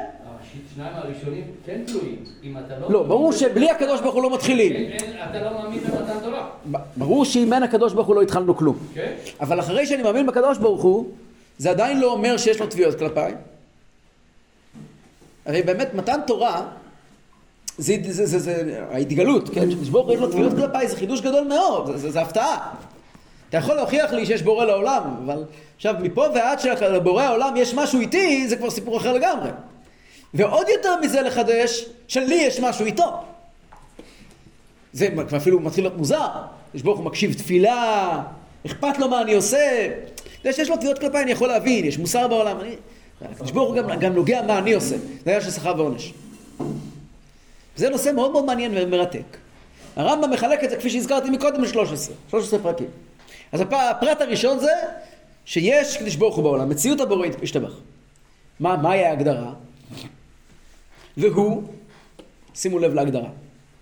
שניים 0.74 0.92
הראשונים 0.96 1.44
כן 1.66 1.80
תלויים. 1.86 2.24
אם 2.44 2.58
אתה 2.58 2.78
לא... 2.78 2.90
לא, 2.90 3.02
ברור 3.02 3.32
שבלי 3.32 3.70
הקדוש 3.70 4.00
ברוך 4.00 4.14
הוא 4.14 4.22
לא 4.22 4.34
מתחילים. 4.34 4.72
כן, 4.98 5.12
אתה 5.30 5.42
לא 5.42 5.50
מאמין 5.50 5.80
במתן 5.80 6.20
תורה. 6.22 6.48
ברור 6.96 7.24
שאם 7.24 7.52
אין 7.52 7.62
הקדוש 7.62 7.92
ברוך 7.92 8.06
הוא 8.06 8.16
לא 8.16 8.22
התחלנו 8.22 8.56
כלום. 8.56 8.78
כן. 8.94 9.12
אבל 9.40 9.60
אחרי 9.60 9.86
שאני 9.86 10.02
מאמין 10.02 10.26
בקדוש 10.26 10.58
ברוך 10.58 10.82
הוא, 10.82 11.06
זה 11.58 11.70
עדיין 11.70 12.00
לא 12.00 12.12
אומר 12.12 12.36
שיש 12.36 12.60
לו 12.60 12.66
תביעות 12.66 12.98
כלפיי. 12.98 13.34
הרי 15.46 15.62
באמת 15.62 15.94
מתן 15.94 16.20
תורה, 16.26 16.66
זה, 17.78 17.96
זה, 18.08 18.26
זה, 18.26 18.38
זה 18.38 18.84
ההתגלות, 18.90 19.48
כן? 19.48 19.70
שקדוש 19.70 19.88
ברוך 19.88 20.06
הוא 20.06 20.14
יש 20.14 20.20
לו 20.20 20.28
תביעות 20.28 20.52
כלפיי, 20.52 20.88
זה 20.88 20.96
חידוש 20.96 21.20
גדול 21.20 21.44
מאוד, 21.48 21.86
זה, 21.86 21.98
זה, 21.98 22.10
זה 22.10 22.22
הפתעה. 22.22 22.74
אתה 23.48 23.56
יכול 23.56 23.74
להוכיח 23.74 24.12
לי 24.12 24.26
שיש 24.26 24.42
בורא 24.42 24.64
לעולם, 24.64 25.02
אבל 25.24 25.44
עכשיו 25.76 25.94
מפה 26.00 26.24
ועד 26.34 26.60
שלבורא 26.60 27.22
העולם 27.22 27.56
יש 27.56 27.74
משהו 27.74 28.00
איתי, 28.00 28.48
זה 28.48 28.56
כבר 28.56 28.70
סיפור 28.70 28.96
אחר 28.96 29.12
לגמרי. 29.12 29.50
ועוד 30.34 30.66
יותר 30.68 31.00
מזה 31.00 31.22
לחדש, 31.22 31.84
שלי 32.08 32.34
יש 32.34 32.60
משהו 32.60 32.84
איתו. 32.84 33.22
זה 34.92 35.08
אפילו 35.36 35.60
מתחיל 35.60 35.84
להיות 35.84 35.96
מוזר. 35.96 36.28
יש 36.74 36.82
ברוך 36.82 36.98
הוא 36.98 37.06
מקשיב 37.06 37.34
תפילה, 37.34 38.22
אכפת 38.66 38.98
לו 38.98 39.08
מה 39.08 39.22
אני 39.22 39.34
עושה. 39.34 39.88
זה 40.44 40.52
שיש 40.52 40.68
לו 40.68 40.76
תביעות 40.76 40.98
כלפיי 40.98 41.22
אני 41.22 41.30
יכול 41.30 41.48
להבין, 41.48 41.84
יש 41.84 41.98
מוסר 41.98 42.28
בעולם. 42.28 42.60
אני... 42.60 42.76
הקדוש 43.22 43.50
ברוך 43.50 43.68
הוא 43.68 43.76
גם, 43.76 43.98
גם 44.00 44.12
נוגע 44.12 44.42
מה 44.42 44.58
אני 44.58 44.72
עושה. 44.72 44.96
זה 45.24 45.30
היה 45.30 45.40
של 45.40 45.50
שכר 45.50 45.74
ועונש. 45.76 46.12
זה 47.76 47.90
נושא 47.90 48.10
מאוד 48.14 48.32
מאוד 48.32 48.44
מעניין 48.44 48.72
ומרתק. 48.74 49.36
הרמב"ם 49.96 50.30
מחלק 50.30 50.64
את 50.64 50.70
זה 50.70 50.76
כפי 50.76 50.90
שהזכרתי 50.90 51.30
מקודם 51.30 51.62
ל-13, 51.62 52.10
13 52.30 52.58
פרקים. 52.58 52.86
אז 53.52 53.60
הפרט 53.60 54.20
הראשון 54.20 54.58
זה 54.58 54.72
שיש 55.44 55.96
קדוש 55.96 56.16
ברוך 56.16 56.36
הוא 56.36 56.44
בעולם, 56.44 56.68
מציאות 56.68 57.00
הבורא 57.00 57.26
השתבח. 57.42 57.72
מה, 58.60 58.76
מהי 58.76 59.04
ההגדרה? 59.04 59.52
והוא, 61.16 61.62
שימו 62.54 62.78
לב 62.78 62.94
להגדרה, 62.94 63.30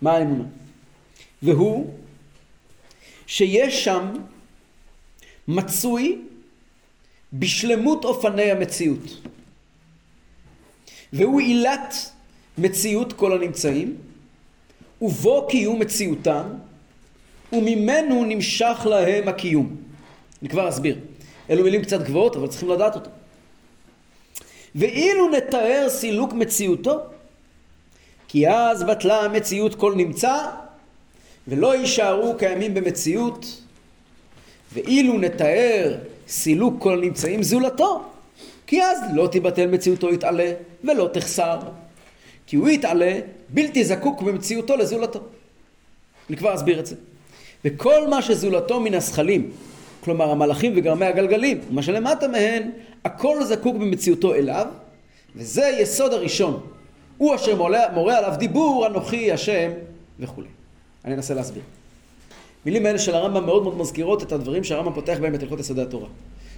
מה 0.03 0.13
האמונה? 0.13 0.45
והוא 1.43 1.95
שיש 3.27 3.85
שם 3.85 4.13
מצוי 5.49 6.19
בשלמות 7.33 8.05
אופני 8.05 8.51
המציאות. 8.51 9.29
והוא 11.13 11.41
עילת 11.41 11.95
מציאות 12.59 13.13
כל 13.13 13.33
הנמצאים, 13.33 13.97
ובו 15.03 15.47
קיום 15.51 15.81
מציאותם, 15.81 16.47
וממנו 17.53 18.25
נמשך 18.25 18.87
להם 18.91 19.29
הקיום. 19.29 19.77
אני 20.43 20.49
כבר 20.49 20.69
אסביר. 20.69 20.99
אלו 21.51 21.65
מילים 21.65 21.83
קצת 21.83 22.01
גבוהות, 22.03 22.37
אבל 22.37 22.49
צריכים 22.49 22.69
לדעת 22.69 22.95
אותן. 22.95 23.11
ואילו 24.75 25.31
נתאר 25.31 25.87
סילוק 25.89 26.33
מציאותו, 26.33 27.01
כי 28.33 28.49
אז 28.49 28.83
בטלה 28.83 29.21
המציאות 29.21 29.75
כל 29.75 29.95
נמצא, 29.95 30.47
ולא 31.49 31.77
יישארו 31.77 32.35
קיימים 32.39 32.75
במציאות. 32.75 33.63
ואילו 34.73 35.19
נתאר 35.19 35.99
סילוק 36.29 36.75
כל 36.83 37.01
נמצאים 37.01 37.43
זולתו, 37.43 38.03
כי 38.67 38.83
אז 38.83 38.99
לא 39.15 39.27
תיבטל 39.27 39.67
מציאותו 39.67 40.13
יתעלה, 40.15 40.53
ולא 40.85 41.09
תחסר. 41.13 41.59
כי 42.47 42.57
הוא 42.57 42.69
יתעלה, 42.69 43.19
בלתי 43.49 43.85
זקוק 43.85 44.23
במציאותו 44.23 44.77
לזולתו. 44.77 45.21
אני 46.31 46.37
כבר 46.37 46.55
אסביר 46.55 46.81
את 46.81 46.87
זה. 46.87 46.97
וכל 47.65 48.09
מה 48.09 48.23
שזולתו 48.23 48.81
מן 48.81 48.95
הזכלים, 48.95 49.51
כלומר 50.05 50.31
המלאכים 50.31 50.73
וגרמי 50.77 51.07
הגלגלים, 51.07 51.61
מה 51.71 51.83
שלמטה 51.83 52.29
מהן, 52.29 52.71
הכל 53.05 53.45
זקוק 53.45 53.77
במציאותו 53.77 54.35
אליו, 54.35 54.67
וזה 55.37 55.77
יסוד 55.81 56.13
הראשון. 56.13 56.72
הוא 57.23 57.35
אשר 57.35 57.57
מורה, 57.57 57.81
מורה 57.95 58.19
עליו 58.19 58.35
דיבור, 58.39 58.87
אנוכי 58.87 59.33
השם 59.33 59.71
וכולי. 60.21 60.49
אני 61.05 61.15
אנסה 61.15 61.35
להסביר. 61.35 61.63
מילים 62.67 62.87
האלה 62.87 62.99
של 62.99 63.15
הרמב"ם 63.15 63.47
מאוד 63.47 63.63
מאוד 63.63 63.79
מזכירות 63.79 64.23
את 64.23 64.33
הדברים 64.33 64.65
שהרמב"ם 64.65 64.93
פותח 64.93 65.17
בהם 65.21 65.35
את 65.35 65.43
הלכות 65.43 65.61
יסודי 65.61 65.83
התורה. 65.83 66.09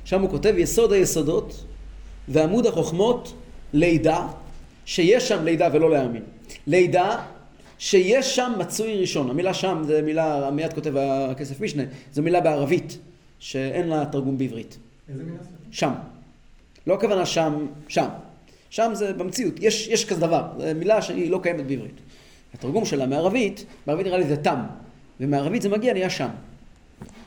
שם 0.04 0.21
הוא 0.21 0.30
כותב 0.30 0.54
יסוד 0.59 0.92
היסודות 0.92 1.64
ועמוד 2.28 2.66
החוכמות 2.66 3.35
לידע, 3.73 4.26
שיש 4.85 5.28
שם 5.28 5.44
לידע 5.44 5.68
ולא 5.73 5.90
להאמין. 5.90 6.23
לידע 6.66 7.16
שיש 7.78 8.37
שם 8.37 8.52
מצוי 8.59 9.00
ראשון. 9.00 9.30
המילה 9.30 9.54
שם 9.54 9.83
זה 9.87 10.02
מילה, 10.02 10.50
מיד 10.50 10.73
כותב 10.73 10.97
הכסף 10.97 11.61
משנה, 11.61 11.83
זו 12.12 12.23
מילה 12.23 12.40
בערבית, 12.40 12.99
שאין 13.38 13.88
לה 13.88 14.04
תרגום 14.12 14.38
בעברית. 14.38 14.78
איזה 15.09 15.25
מילה? 15.25 15.38
שם. 15.71 15.92
לא 16.87 16.94
הכוונה 16.94 17.26
שם, 17.26 17.66
שם. 17.88 18.09
שם 18.75 18.90
זה 18.95 19.12
במציאות, 19.12 19.54
יש, 19.61 19.88
יש 19.88 20.04
כזה 20.04 20.21
דבר, 20.21 20.43
זו 20.59 20.64
מילה 20.75 21.02
שהיא 21.02 21.31
לא 21.31 21.40
קיימת 21.43 21.66
בעברית. 21.66 22.00
התרגום 22.54 22.85
שלה 22.85 23.07
מערבית, 23.07 23.64
בערבית 23.87 24.07
נראה 24.07 24.19
לי 24.19 24.26
זה 24.26 24.37
תם, 24.37 24.61
ומערבית 25.21 25.62
זה 25.62 25.69
מגיע 25.69 25.93
נהיה 25.93 26.11
שם. 26.11 26.28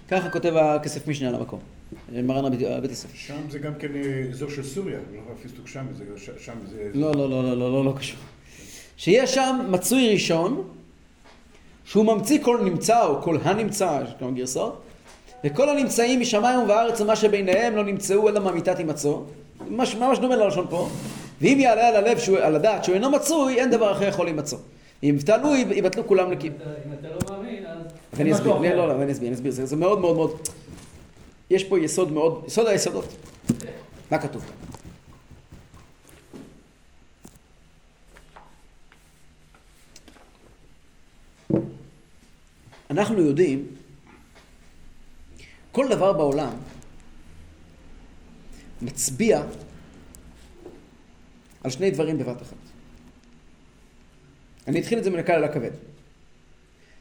ככה 0.08 0.30
כותב 0.30 0.54
הכסף 0.58 1.08
משנה 1.08 1.30
על 1.30 1.36
המקום, 1.36 1.60
מרן 2.13 2.46
הבית 2.46 2.89
יוסף. 2.89 3.16
שם 3.16 3.36
זה 3.50 3.60
גם 3.60 3.75
כן 3.80 3.88
אה, 3.96 4.24
אזור 4.32 4.50
של 4.50 4.63
סוריה, 4.63 5.00
לא 5.13 5.20
הפיסטוק 5.39 5.68
שם, 5.68 5.86
זה 5.98 6.04
שם 6.39 6.54
זה... 6.72 6.89
לא, 6.94 7.12
לא, 7.16 7.30
לא, 7.30 7.44
לא, 7.44 7.58
לא, 7.58 7.72
לא, 7.72 7.86
לא 7.86 7.94
קשור. 7.98 8.20
שיש 8.98 9.36
שם 9.36 9.68
מצוי 9.70 10.13
ראשון, 10.13 10.68
שהוא 11.86 12.06
ממציא 12.06 12.39
כל 12.44 12.62
נמצא 12.63 13.06
או 13.06 13.22
כל 13.22 13.38
הנמצא, 13.44 14.00
יש 14.04 14.10
כמה 14.20 14.32
גרסאות, 14.32 14.82
וכל 15.44 15.70
הנמצאים 15.70 16.20
משמיים 16.20 16.60
ובארץ 16.60 17.01
ומה 17.01 17.16
שביניהם 17.16 17.75
לא 17.75 17.84
נמצאו 17.84 18.30
אלא 18.30 18.39
מאמיתת 18.39 18.77
הימצאו. 18.77 19.24
ממש, 19.70 19.96
ממש 19.96 20.20
דומה 20.20 20.36
ללשון 20.36 20.66
פה. 20.70 20.89
ואם 21.41 21.58
יעלה 21.60 21.88
על 21.88 21.96
הלב, 21.96 22.20
שהוא, 22.20 22.38
על 22.38 22.56
הדעת 22.56 22.84
שהוא 22.84 22.96
אינו 22.96 23.12
מצוי, 23.12 23.60
אין 23.60 23.72
דבר 23.72 23.91
אחר 23.91 24.08
יכול 24.08 24.25
להימצוא. 24.25 24.58
אם 25.03 25.17
יב- 25.58 25.72
יבטלו 25.72 26.08
כולם 26.08 26.32
לכי... 26.32 26.48
אם 26.48 26.53
אתה- 27.00 27.08
לא 27.08 27.38
מאמין, 27.38 27.65
אז... 27.65 27.77
אני 28.20 28.34
אסביר, 28.34 28.53
לא, 28.53 28.62
לא, 28.75 28.88
לא, 28.88 29.01
אני 29.03 29.12
אסביר, 29.12 29.27
אני 29.27 29.36
אסביר, 29.36 29.51
זה 29.51 29.75
מאוד 29.75 30.00
מאוד 30.00 30.15
מאוד, 30.15 30.38
יש 31.50 31.63
פה 31.63 31.79
יסוד 31.79 32.12
מאוד, 32.12 32.44
יסוד 32.48 32.67
היסודות. 32.67 33.06
מה 34.12 34.17
כתוב? 34.17 34.44
אנחנו 42.89 43.22
יודעים, 43.22 43.67
כל 45.72 45.88
דבר 45.89 46.13
בעולם 46.13 46.53
מצביע 48.82 49.44
על 51.64 51.72
שני 51.72 51.92
דברים 51.92 52.18
בבת 52.18 52.42
אחת. 52.42 52.56
אני 54.68 54.80
אתחיל 54.80 55.00
את 55.00 55.04
זה 55.04 55.10
מן 55.10 55.20
הקל 55.20 55.34
אל 55.34 55.44
הכבד. 55.44 55.72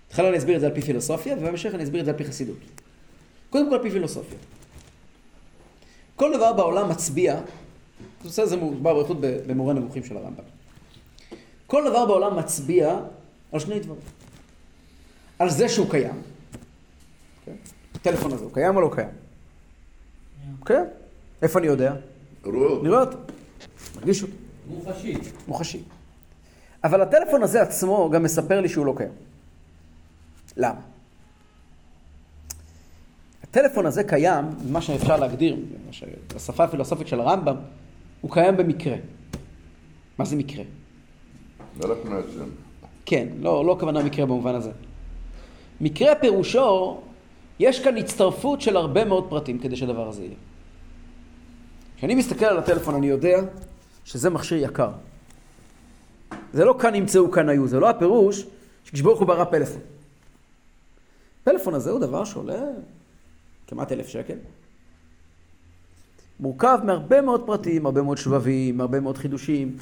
בהתחלה 0.09 0.29
אני 0.29 0.39
אסביר 0.39 0.57
את 0.57 0.61
זה 0.61 0.67
על 0.67 0.75
פי 0.75 0.83
פילוסופיה, 0.83 1.37
ובהמשך 1.39 1.75
אני 1.75 1.85
אסביר 1.85 2.01
את 2.01 2.05
זה 2.05 2.11
על 2.11 2.17
פי 2.17 2.25
חסידות. 2.25 2.57
קודם 3.51 3.69
כל 3.69 3.75
על 3.75 3.83
פי 3.83 3.91
פילוסופיה. 3.91 4.39
כל 6.17 6.33
דבר 6.37 6.53
בעולם 6.53 6.89
מצביע, 6.89 7.41
הנושא 8.21 8.43
הזה 8.43 8.57
מוסבר 8.57 8.81
באריכות 8.83 9.17
במורה 9.21 9.75
נבוכים 9.75 10.05
של 10.05 10.17
הרמב"ם. 10.17 10.45
כל 11.67 11.85
דבר 11.89 12.07
בעולם 12.07 12.37
מצביע 12.37 12.99
על 13.53 13.61
שני 13.61 13.81
דברים. 13.81 14.01
על 15.39 15.51
זה 15.51 15.69
שהוא 15.69 15.91
קיים. 15.91 16.23
כן? 17.45 17.55
הטלפון 17.95 18.33
הזה, 18.33 18.45
הוא 18.45 18.53
קיים 18.53 18.77
או 18.77 18.81
לא 18.81 18.91
קיים? 18.95 19.09
כן. 20.67 20.85
איפה 21.43 21.59
אני 21.59 21.67
יודע? 21.67 21.95
רואה 22.45 22.67
אותו. 22.67 22.81
אני 22.81 22.89
רואה 22.89 23.01
אותו. 23.01 23.19
מרגיש 23.97 24.23
אותו. 24.23 24.46
מוחשי. 24.68 25.14
מוחשי. 25.49 25.82
אבל 26.85 27.00
הטלפון 27.00 27.42
הזה 27.42 27.62
עצמו 27.62 28.11
גם 28.11 28.23
מספר 28.23 28.61
לי 28.61 28.68
שהוא 28.68 28.87
לא 28.87 28.94
קיים. 28.96 29.12
למה? 30.56 30.80
הטלפון 33.42 33.87
הזה 33.87 34.04
קיים, 34.04 34.44
מה 34.70 34.80
שאפשר 34.80 35.16
להגדיר, 35.16 35.56
בשפה 36.35 36.64
הפילוסופית 36.64 37.08
של 37.08 37.20
הרמב"ם, 37.20 37.56
הוא 38.20 38.30
קיים 38.30 38.56
במקרה. 38.56 38.96
מה 40.18 40.25
זה 40.25 40.37
מקרה? 40.37 40.64
מהשם. 41.76 42.49
כן, 43.06 43.28
לא, 43.40 43.64
לא 43.64 43.76
כוונה 43.80 44.02
מקרה 44.02 44.26
במובן 44.26 44.54
הזה. 44.54 44.70
מקרה 45.80 46.14
פירושו, 46.14 47.00
יש 47.58 47.80
כאן 47.80 47.96
הצטרפות 47.96 48.61
של 48.61 48.76
הרבה 48.76 49.04
מאוד 49.04 49.26
פרטים 49.30 49.58
כדי 49.58 49.76
שהדבר 49.76 50.08
הזה 50.08 50.23
יהיה. 50.23 50.35
כשאני 51.96 52.14
מסתכל 52.14 52.44
על 52.44 52.58
הטלפון 52.58 52.94
אני 52.94 53.06
יודע 53.06 53.38
שזה 54.07 54.31
מכשיר 54.31 54.65
יקר. 54.65 54.91
זה 56.53 56.65
לא 56.65 56.77
כאן 56.81 56.95
ימצאו 56.95 57.31
כאן 57.31 57.49
היו, 57.49 57.69
זה 57.69 57.81
לא 57.81 57.91
הפירוש 57.91 58.47
שקדוש 58.85 59.01
ברוך 59.01 59.21
הוא 59.21 59.29
ברא 59.29 59.45
פלאפון. 59.45 59.81
הפלאפון 61.43 61.75
הזה 61.75 61.91
הוא 61.91 62.01
דבר 62.01 62.25
שעולה 62.25 62.63
כמעט 63.67 63.93
אלף 63.93 64.09
שקל. 64.09 64.37
מורכב 66.41 66.79
מהרבה 66.85 67.21
מאוד 67.21 67.47
פרטים, 67.47 67.87
הרבה 67.87 68.03
מאוד 68.03 68.19
שבבים, 68.19 68.81
הרבה 68.81 69.01
מאוד 69.01 69.19
חידושים. 69.19 69.77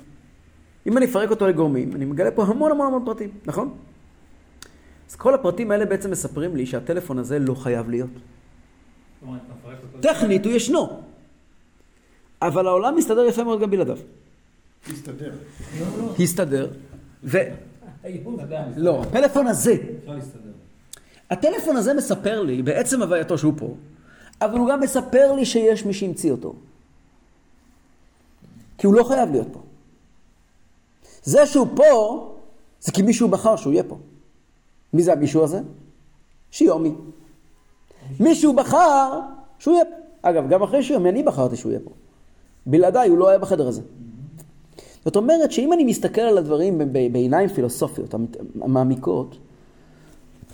אם 0.87 0.99
אני 0.99 1.07
אפרק 1.07 1.31
אותו 1.31 1.47
לגורמים, 1.47 1.95
אני 1.95 2.05
מגלה 2.05 2.31
פה 2.31 2.45
המון 2.45 2.71
המון 2.71 2.87
המון 2.87 3.05
פרטים, 3.05 3.31
נכון? 3.47 3.75
אז 5.11 5.17
כל 5.17 5.35
הפרטים 5.35 5.71
האלה 5.71 5.87
בעצם 5.87 6.11
מספרים 6.11 6.57
לי 6.57 6.67
שהטלפון 6.67 7.19
הזה 7.19 7.39
לא 7.39 7.55
חייב 7.55 7.91
להיות. 7.91 8.11
אותו. 9.83 10.03
טכנית 10.03 10.45
הוא 10.45 10.53
ישנו, 10.53 11.03
אבל 12.47 12.67
העולם 12.67 12.97
מסתדר 12.97 13.25
יפה 13.25 13.45
מאוד 13.45 13.61
גם 13.61 13.71
בלעדיו. 13.71 13.99
הסתדר, 16.21 16.71
ו... 17.25 17.39
היום 18.03 18.41
עדיין. 18.41 18.73
לא, 18.77 19.03
הפלאפון 19.03 19.47
הזה, 19.47 19.77
להסתדר. 20.07 20.51
הטלפון 21.31 21.77
הזה 21.77 21.95
מספר 21.95 22.43
לי, 22.43 22.63
בעצם 22.63 23.03
הווייתו 23.03 23.39
שהוא 23.39 23.53
פה, 23.57 23.75
אבל 24.41 24.59
הוא 24.59 24.69
גם 24.69 24.81
מספר 24.81 25.33
לי 25.33 25.45
שיש 25.45 25.85
מי 25.85 25.95
שהמציא 25.95 26.31
אותו. 26.31 26.55
כי 28.79 28.87
הוא 28.87 28.95
לא 28.95 29.05
חייב 29.05 29.31
להיות 29.31 29.49
פה. 29.53 29.61
זה 31.23 31.47
שהוא 31.47 31.67
פה, 31.77 32.37
זה 32.81 32.93
כי 32.93 33.03
מישהו 33.03 33.29
בחר 33.29 33.57
שהוא 33.57 33.73
יהיה 33.73 33.83
פה. 33.83 33.99
מי 34.93 35.03
זה 35.03 35.13
המישהו 35.13 35.45
הזה? 35.45 35.61
שיומי. 36.51 36.93
מישהו 38.21 38.53
בחר 38.53 39.21
שהוא 39.59 39.75
יהיה 39.75 39.85
פה. 39.85 39.97
אגב, 40.23 40.49
גם 40.49 40.63
אחרי 40.63 40.83
שיומי 40.83 41.09
אני 41.09 41.23
בחרתי 41.23 41.57
שהוא 41.57 41.73
יהיה 41.73 41.81
פה. 41.85 41.91
בלעדיי 42.67 43.09
הוא 43.09 43.19
לא 43.19 43.29
היה 43.29 43.39
בחדר 43.39 43.69
הזה. 43.69 43.83
זאת 45.05 45.17
אומרת 45.17 45.53
שאם 45.53 45.73
אני 45.73 45.85
מסתכל 45.85 46.21
על 46.21 46.39
הדברים 46.39 46.93
בעיניים 47.13 47.49
פילוסופיות 47.49 48.15
מעמיקות, 48.55 49.37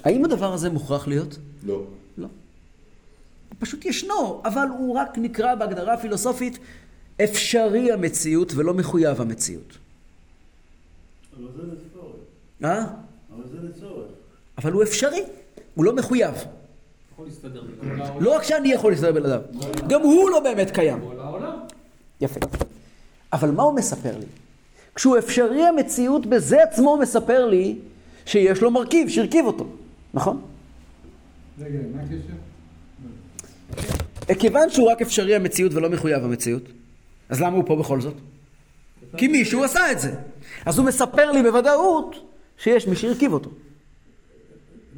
האם 0.05 0.25
הדבר 0.25 0.53
הזה 0.53 0.71
מוכרח 0.71 1.09
להיות? 1.09 1.39
לא. 1.67 1.83
לא. 2.19 2.27
הוא 3.49 3.57
פשוט 3.59 3.85
ישנו, 3.85 4.41
אבל 4.45 4.67
הוא 4.79 4.95
רק 4.95 5.19
נקרא 5.19 5.55
בהגדרה 5.55 5.95
הפילוסופית 5.95 6.59
אפשרי 7.25 7.93
המציאות 7.93 8.53
ולא 8.55 8.75
מחויב 8.75 9.21
המציאות. 9.21 9.79
אבל 11.37 11.49
זה 11.57 11.63
לצורך. 11.63 12.17
אה? 12.65 12.85
אבל 13.35 13.43
זה 13.53 13.69
לצורך. 13.69 14.07
אבל 14.59 14.73
הוא 14.73 14.83
אפשרי, 14.83 15.23
הוא 15.75 15.85
לא 15.85 15.97
מחויב. 15.97 16.35
לא 18.21 18.37
רק 18.37 18.43
שאני 18.43 18.73
יכול 18.73 18.91
להסתדר 18.91 19.13
בלעדיו, 19.13 19.41
גם 19.89 20.03
הוא 20.03 20.31
לא 20.31 20.41
באמת 20.41 20.71
קיים. 20.71 20.99
יפה. 22.21 22.41
אבל 23.33 23.51
מה 23.51 23.63
הוא 23.63 23.75
מספר 23.75 24.19
לי? 24.19 24.27
כשהוא 24.95 25.19
אפשרי 25.19 25.67
המציאות, 25.67 26.27
בזה 26.27 26.63
עצמו 26.63 26.99
מספר 27.03 27.47
לי 27.47 27.79
שיש 28.27 28.61
לו 28.61 28.71
מרכיב, 28.71 29.09
שהרכיב 29.09 29.45
אותו, 29.45 29.67
נכון? 30.15 30.43
רגע, 31.61 31.79
מה 31.95 32.03
הקשר? 32.03 32.35
כיוון 34.39 34.71
שהוא 34.71 34.91
רק 34.91 35.03
אפשרי 35.03 35.35
המציאות 35.35 35.75
ולא 35.75 35.91
מחויב 35.91 36.25
המציאות, 36.25 36.63
אז 37.29 37.41
למה 37.41 37.57
הוא 37.57 37.65
פה 37.67 37.77
בכל 37.77 38.01
זאת? 38.01 38.15
כי 39.17 39.29
מישהו 39.29 39.65
עשה 39.65 39.93
את 39.93 40.01
זה. 40.01 40.15
אז 40.67 40.79
הוא 40.79 40.87
מספר 40.87 41.33
לי 41.33 41.43
בוודאות 41.43 42.17
שיש 42.59 42.87
מי 42.87 42.97
שהרכיב 42.97 43.33
אותו. 43.33 43.51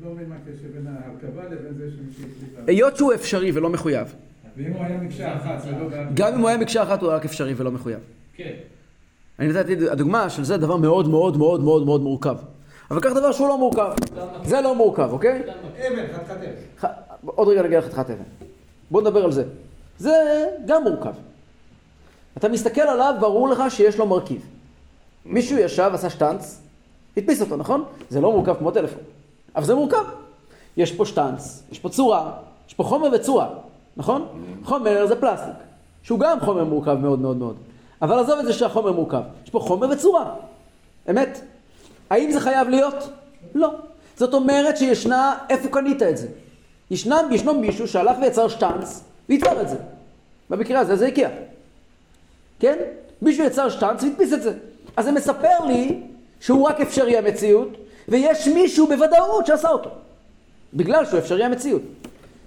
לא 0.03 0.11
מבין 0.11 0.29
מה 0.29 0.35
הקשר 0.35 0.69
בין 0.75 0.87
ההרכבה 0.87 1.45
לבין 1.45 1.75
זה 1.79 1.91
שמישהו 1.97 2.25
היות 2.67 2.97
שהוא 2.97 3.15
אפשרי 3.15 3.53
ולא 3.53 3.71
מחויב, 3.71 4.15
ואם 4.57 4.73
הוא 4.73 4.85
היה 4.85 4.97
מקשה 4.97 5.37
אחת 5.37 5.62
ולא 5.67 5.88
בארבע... 5.88 6.11
גם 6.15 6.35
אם 6.35 6.41
הוא 6.41 6.49
היה 6.49 6.59
מקשה 6.59 6.83
אחת 6.83 7.03
הוא 7.03 7.12
רק 7.12 7.25
אפשרי 7.25 7.55
ולא 7.57 7.71
מחויב. 7.71 7.99
כן. 8.35 8.53
אני 9.38 9.49
נתתי, 9.49 9.73
הדוגמה 9.91 10.31
של 10.31 10.45
זה 10.45 10.57
דבר 10.57 10.77
מאוד 10.77 11.09
מאוד 11.09 11.37
מאוד 11.37 11.61
מאוד 11.61 11.85
מאוד 11.85 12.01
מורכב. 12.01 12.37
אבל 12.91 13.01
קח 13.01 13.11
דבר 13.11 13.33
שהוא 13.33 13.49
לא 13.49 13.59
מורכב. 13.59 13.93
זה 14.45 14.61
לא 14.61 14.75
מורכב, 14.75 15.09
אוקיי? 15.12 15.43
אבן, 15.88 16.12
חתיכת 16.12 16.31
אבן. 16.31 16.93
עוד 17.25 17.49
רגע 17.49 17.62
נגיע 17.62 17.79
לחתיכת 17.79 18.11
אבן. 18.11 18.23
בוא 18.91 19.01
נדבר 19.01 19.25
על 19.25 19.33
זה. 19.33 19.45
זה 19.99 20.12
גם 20.67 20.83
מורכב. 20.83 21.12
אתה 22.37 22.49
מסתכל 22.49 22.81
עליו, 22.81 23.15
ברור 23.21 23.49
לך 23.49 23.62
שיש 23.69 23.99
לו 23.99 24.07
מרכיב. 24.07 24.43
מישהו 25.25 25.59
ישב, 25.59 25.91
עשה 25.95 26.11
שטאנץ, 26.11 26.61
הדפיס 27.17 27.41
אותו, 27.41 27.57
נכון? 27.57 27.85
זה 28.11 28.21
לא 28.21 28.33
מורכב 28.33 28.55
כמו 28.59 28.71
טלפון, 28.71 29.03
אבל 29.57 29.65
זה 29.65 29.75
מורכב. 29.75 30.05
יש 30.77 30.93
פה 30.93 31.07
שטאנץ, 31.07 31.62
יש 31.73 31.79
פה 31.79 31.88
צורה, 31.88 32.33
יש 32.69 32.75
פה 32.75 32.85
חומר 32.85 33.09
וצורה, 33.15 33.49
נכון? 33.97 34.27
חומר 34.65 35.07
זה 35.07 35.21
פלסטיק, 35.21 35.55
שהוא 36.03 36.19
גם 36.19 36.41
חומר 36.41 36.65
מורכב 36.65 36.95
מאוד 36.95 37.19
מאוד 37.19 37.37
מאוד. 37.37 37.57
אבל 38.03 38.19
עזוב 38.19 38.39
את 38.39 38.45
זה 38.45 38.53
שהחומר 38.53 38.93
מורכב, 38.93 39.23
יש 39.45 39.51
פה 39.51 39.61
חומר 39.61 39.89
וצורה, 39.91 40.35
אמת. 41.11 41.41
האם 42.11 42.31
זה 42.31 42.41
חייב 42.41 42.69
להיות? 42.69 43.09
לא. 43.55 43.71
זאת 44.17 44.35
אומרת 44.35 44.77
שישנה, 44.77 45.39
איפה 45.51 45.69
קנית 45.69 46.03
את 46.03 46.17
זה? 46.17 46.29
ישנם, 46.91 47.29
ישנו 47.31 47.55
מישהו 47.55 47.89
שהלך 47.89 48.17
ויצר 48.21 48.49
שטאנץ 48.49 49.05
ויתפר 49.29 49.61
את 49.61 49.69
זה. 49.69 49.77
במקרה 50.51 50.81
הזה 50.81 50.97
זה 50.97 51.07
איקאה. 51.07 51.31
כן? 52.61 52.79
מישהו 53.23 53.45
יצר 53.45 53.69
שטאנץ 53.69 54.03
והדפיס 54.03 54.33
את 54.33 54.43
זה. 54.43 54.53
אז 54.97 55.05
זה 55.05 55.13
מספר 55.13 55.65
לי 55.67 56.01
שהוא 56.41 56.69
רק 56.69 56.81
אפשרי 56.81 57.19
המציאות, 57.19 57.69
ויש 58.09 58.49
מישהו 58.49 58.87
בוודאות 58.87 59.47
שעשה 59.47 59.69
אותו. 59.69 59.91
בגלל 60.75 61.05
שהוא 61.05 61.19
אפשרי 61.19 61.45
המציאות. 61.45 61.83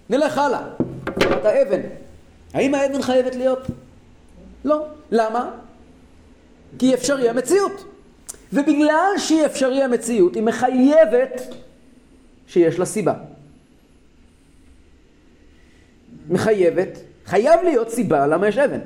נלך 0.10 0.38
הלאה. 0.38 0.62
אמרת 1.10 1.46
אבן. 1.46 1.82
האם 2.54 2.76
האבן 2.76 3.02
חייבת 3.02 3.36
להיות? 3.36 3.60
לא. 4.66 4.86
למה? 5.12 5.52
כי 6.80 6.94
אפשרי 6.94 7.30
המציאות. 7.30 7.86
ובגלל 8.54 9.14
שהיא 9.18 9.46
אפשרי 9.46 9.84
המציאות, 9.84 10.36
היא 10.36 10.44
מחייבת 10.44 11.42
שיש 12.48 12.80
לה 12.80 12.86
סיבה. 12.86 13.14
מחייבת, 16.30 17.00
חייב 17.26 17.60
להיות 17.64 17.90
סיבה 17.90 18.28
למה 18.28 18.48
יש 18.48 18.58
אבן. 18.58 18.80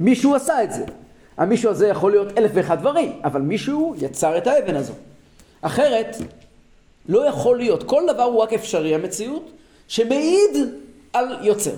מישהו 0.00 0.34
עשה 0.34 0.64
את 0.64 0.72
זה. 0.72 0.84
המישהו 1.36 1.70
הזה 1.70 1.88
יכול 1.88 2.10
להיות 2.10 2.38
אלף 2.38 2.50
ואחד 2.54 2.80
דברים, 2.80 3.12
אבל 3.24 3.40
מישהו 3.40 3.94
יצר 3.98 4.38
את 4.38 4.46
האבן 4.46 4.74
הזו. 4.74 4.92
אחרת, 5.60 6.16
לא 7.08 7.28
יכול 7.28 7.58
להיות. 7.58 7.82
כל 7.82 8.02
דבר 8.14 8.22
הוא 8.22 8.42
רק 8.42 8.52
אפשרי 8.52 8.94
המציאות, 8.94 9.50
שמעיד 9.88 10.56
על 11.16 11.44
יוצר. 11.44 11.74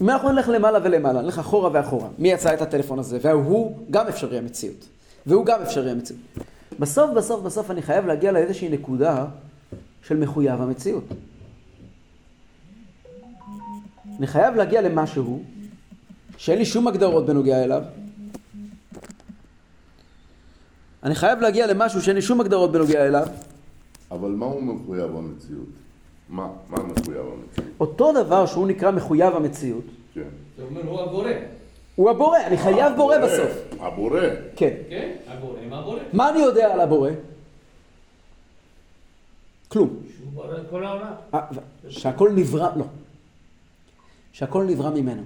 אם 0.00 0.10
אנחנו 0.10 0.32
נלך 0.32 0.48
למעלה 0.48 0.78
ולמעלה, 0.82 1.22
נלך 1.22 1.38
אחורה 1.38 1.70
ואחורה, 1.72 2.08
מי 2.18 2.32
יצא 2.32 2.54
את 2.54 2.62
הטלפון 2.62 2.98
הזה? 2.98 3.18
והוא 3.22 3.78
גם 3.90 4.08
אפשרי 4.08 4.38
המציאות. 4.38 4.88
והוא 5.26 5.46
גם 5.46 5.62
אפשרי 5.62 5.90
המציאות. 5.90 6.20
בסוף, 6.78 7.10
בסוף, 7.10 7.42
בסוף 7.42 7.70
אני 7.70 7.82
חייב 7.82 8.06
להגיע 8.06 8.32
לאיזושהי 8.32 8.68
נקודה 8.68 9.26
של 10.02 10.16
מחויב 10.16 10.62
המציאות. 10.62 11.04
אני 14.18 14.26
חייב 14.26 14.54
להגיע 14.54 14.82
למשהו 14.82 15.42
שאין 16.36 16.58
לי 16.58 16.64
שום 16.64 16.88
הגדרות 16.88 17.26
בנוגע 17.26 17.64
אליו. 17.64 17.82
אני 21.02 21.14
חייב 21.14 21.40
להגיע 21.40 21.66
למשהו 21.66 22.02
שאין 22.02 22.16
לי 22.16 22.22
שום 22.22 22.40
הגדרות 22.40 22.72
בנוגע 22.72 23.06
אליו. 23.06 23.26
אבל 24.10 24.30
מה 24.30 24.46
הוא 24.46 24.62
מחויב 24.62 25.16
המציאות? 25.16 25.85
מה? 26.28 26.48
מה 26.68 26.78
מחויב 26.82 27.18
המציאות? 27.18 27.68
אותו 27.80 28.12
דבר 28.12 28.46
שהוא 28.46 28.66
נקרא 28.66 28.90
מחויב 28.90 29.36
המציאות, 29.36 29.84
כן. 30.14 30.22
זה 30.56 30.62
אומר, 30.62 30.80
הוא 30.88 31.00
הבורא. 31.00 31.30
הוא 31.96 32.10
הבורא, 32.10 32.38
אני 32.46 32.56
חייב 32.56 32.92
בורא 32.96 33.18
בסוף. 33.18 33.50
הבורא. 33.80 34.20
כן. 34.56 34.74
כן? 34.90 35.12
הבורא, 35.28 35.58
מה 35.70 35.78
הבורא? 35.78 35.98
מה 36.12 36.30
אני 36.30 36.38
יודע 36.38 36.72
על 36.72 36.80
הבורא? 36.80 37.10
כלום. 39.68 39.96
שהוא 40.16 40.32
ברא 40.34 40.56
את 40.56 40.70
כל 40.70 40.86
העולם. 40.86 41.12
אה, 41.34 41.40
שהכל 41.88 42.32
נברא, 42.34 42.68
לא. 42.76 42.84
שהכל 44.32 44.64
נברא 44.64 44.90
ממנו. 44.90 45.22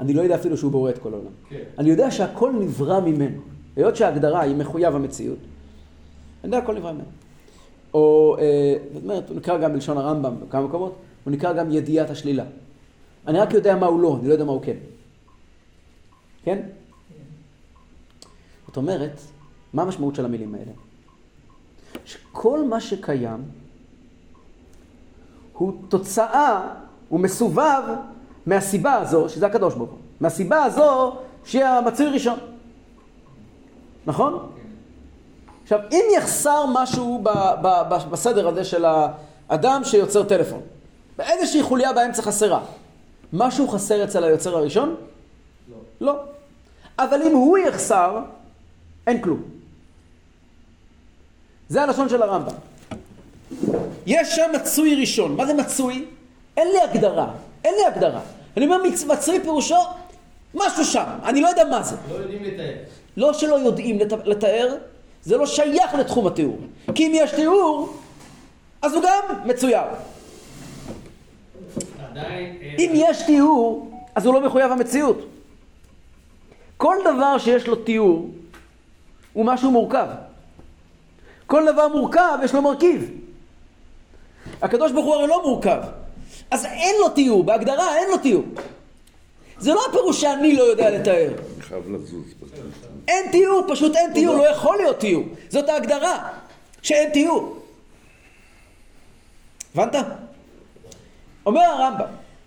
אני 0.00 0.12
לא 0.12 0.22
יודע 0.22 0.34
אפילו 0.34 0.56
שהוא 0.56 0.72
בורא 0.72 0.90
את 0.90 0.98
כל 0.98 1.12
העולם. 1.14 1.30
כן. 1.48 1.62
אני 1.78 1.90
יודע 1.90 2.10
שהכל 2.10 2.52
נברא 2.52 3.00
ממנו. 3.00 3.40
היות 3.76 3.96
שההגדרה 3.96 4.40
היא 4.40 4.56
מחויב 4.56 4.94
המציאות, 4.94 5.38
אני 6.44 6.56
יודע 6.56 6.58
הכל 6.58 6.74
נברא 6.74 6.92
ממנו. 6.92 7.04
או, 7.94 8.36
אה, 8.38 8.76
זאת 8.94 9.02
אומרת, 9.02 9.28
הוא 9.28 9.36
נקרא 9.36 9.58
גם 9.58 9.72
בלשון 9.72 9.98
הרמב"ם 9.98 10.34
בכמה 10.40 10.62
מקומות, 10.62 10.96
הוא 11.24 11.32
נקרא 11.32 11.52
גם 11.52 11.70
ידיעת 11.70 12.10
השלילה. 12.10 12.44
אני 13.26 13.38
רק 13.38 13.54
יודע 13.54 13.76
מה 13.76 13.86
הוא 13.86 14.00
לא, 14.00 14.16
אני 14.20 14.28
לא 14.28 14.32
יודע 14.32 14.44
מה 14.44 14.52
הוא 14.52 14.62
כן. 14.62 14.76
כן? 16.44 16.60
זאת 18.66 18.76
אומרת, 18.76 19.20
מה 19.72 19.82
המשמעות 19.82 20.14
של 20.14 20.24
המילים 20.24 20.54
האלה? 20.54 20.72
שכל 22.04 22.64
מה 22.64 22.80
שקיים 22.80 23.42
הוא 25.52 25.72
תוצאה, 25.88 26.74
הוא 27.08 27.20
מסובב 27.20 27.82
מהסיבה 28.46 28.94
הזו, 28.94 29.28
שזה 29.28 29.46
הקדוש 29.46 29.74
ברוך 29.74 29.90
הוא. 29.90 29.98
מהסיבה 30.20 30.64
הזו 30.64 31.16
שהיא 31.44 31.64
המצוי 31.64 32.06
ראשון. 32.06 32.38
נכון? 34.06 34.52
עכשיו, 35.62 35.78
אם 35.92 36.04
יחסר 36.16 36.64
משהו 36.72 37.20
ב, 37.22 37.28
ב, 37.62 37.68
ב, 37.88 38.10
בסדר 38.10 38.48
הזה 38.48 38.64
של 38.64 38.84
האדם 38.84 39.82
שיוצר 39.84 40.22
טלפון, 40.22 40.60
באיזושהי 41.18 41.62
חוליה 41.62 41.92
באמצע 41.92 42.22
חסרה, 42.22 42.60
משהו 43.32 43.68
חסר 43.68 44.04
אצל 44.04 44.24
היוצר 44.24 44.56
הראשון? 44.56 44.94
לא. 45.70 45.76
לא. 46.12 46.18
אבל 46.98 47.22
אם 47.22 47.32
הוא 47.36 47.58
יחסר, 47.58 48.18
אין 49.06 49.22
כלום. 49.22 49.42
זה 51.68 51.82
הלשון 51.82 52.08
של 52.08 52.22
הרמב"ם. 52.22 52.54
יש 54.06 54.36
שם 54.36 54.50
מצוי 54.54 55.00
ראשון. 55.00 55.36
מה 55.36 55.46
זה 55.46 55.54
מצוי? 55.54 56.04
אין 56.56 56.68
לי 56.68 56.80
הגדרה. 56.80 57.30
אין 57.64 57.74
לי 57.74 57.86
הגדרה. 57.86 58.20
אני 58.56 58.64
אומר 58.66 58.82
מצ- 58.82 59.04
מצוי 59.04 59.40
פירושו 59.40 59.76
משהו 60.54 60.84
שם. 60.84 61.04
אני 61.24 61.40
לא 61.40 61.48
יודע 61.48 61.64
מה 61.64 61.82
זה. 61.82 61.96
לא 62.10 62.14
יודעים 62.14 62.42
לתאר. 62.44 62.72
לא 63.16 63.32
שלא 63.32 63.54
יודעים 63.54 63.98
לת... 63.98 64.12
לתאר, 64.24 64.74
זה 65.22 65.36
לא 65.36 65.46
שייך 65.46 65.94
לתחום 65.94 66.26
התיאור. 66.26 66.58
כי 66.94 67.06
אם 67.06 67.12
יש 67.14 67.30
תיאור, 67.30 67.96
אז 68.82 68.94
הוא 68.94 69.02
גם 69.02 69.48
מצויר. 69.48 69.82
אה, 72.16 72.48
אם 72.78 72.90
יש 72.94 73.22
תיאור, 73.26 73.90
אז 74.14 74.26
הוא 74.26 74.34
לא 74.34 74.46
מחויב 74.46 74.72
המציאות. 74.72 75.18
כל 76.76 76.96
דבר 77.04 77.38
שיש 77.38 77.66
לו 77.66 77.76
תיאור, 77.76 78.30
הוא 79.32 79.44
משהו 79.44 79.70
מורכב. 79.70 80.06
כל 81.46 81.72
דבר 81.72 81.88
מורכב, 81.88 82.38
יש 82.44 82.54
לו 82.54 82.62
מרכיב. 82.62 83.10
הקדוש 84.62 84.92
ברוך 84.92 85.06
הוא 85.06 85.14
הרי 85.14 85.26
לא 85.26 85.42
מורכב. 85.42 85.80
אז 86.50 86.64
אין 86.66 86.94
לו 87.00 87.08
תיאור, 87.08 87.44
בהגדרה 87.44 87.96
אין 87.96 88.08
לו 88.10 88.18
תיאור. 88.18 88.44
זה 89.58 89.74
לא 89.74 89.80
הפירוש 89.88 90.20
שאני 90.20 90.56
לא 90.56 90.62
יודע 90.62 90.90
לתאר. 90.90 91.28
אני 91.54 91.62
חייב 91.62 91.90
לזוז. 91.90 92.34
אין 93.08 93.30
תיאור, 93.30 93.64
פשוט 93.68 93.96
אין 93.96 94.12
תיאור, 94.12 94.36
לא 94.36 94.48
יכול 94.48 94.76
להיות 94.76 95.00
תיאור. 95.00 95.24
זאת 95.48 95.68
ההגדרה, 95.68 96.28
שאין 96.82 97.10
תיאור. 97.10 97.58
הבנת? 99.74 100.06
אומר 101.46 101.60
הרמב"ם, 101.60 102.06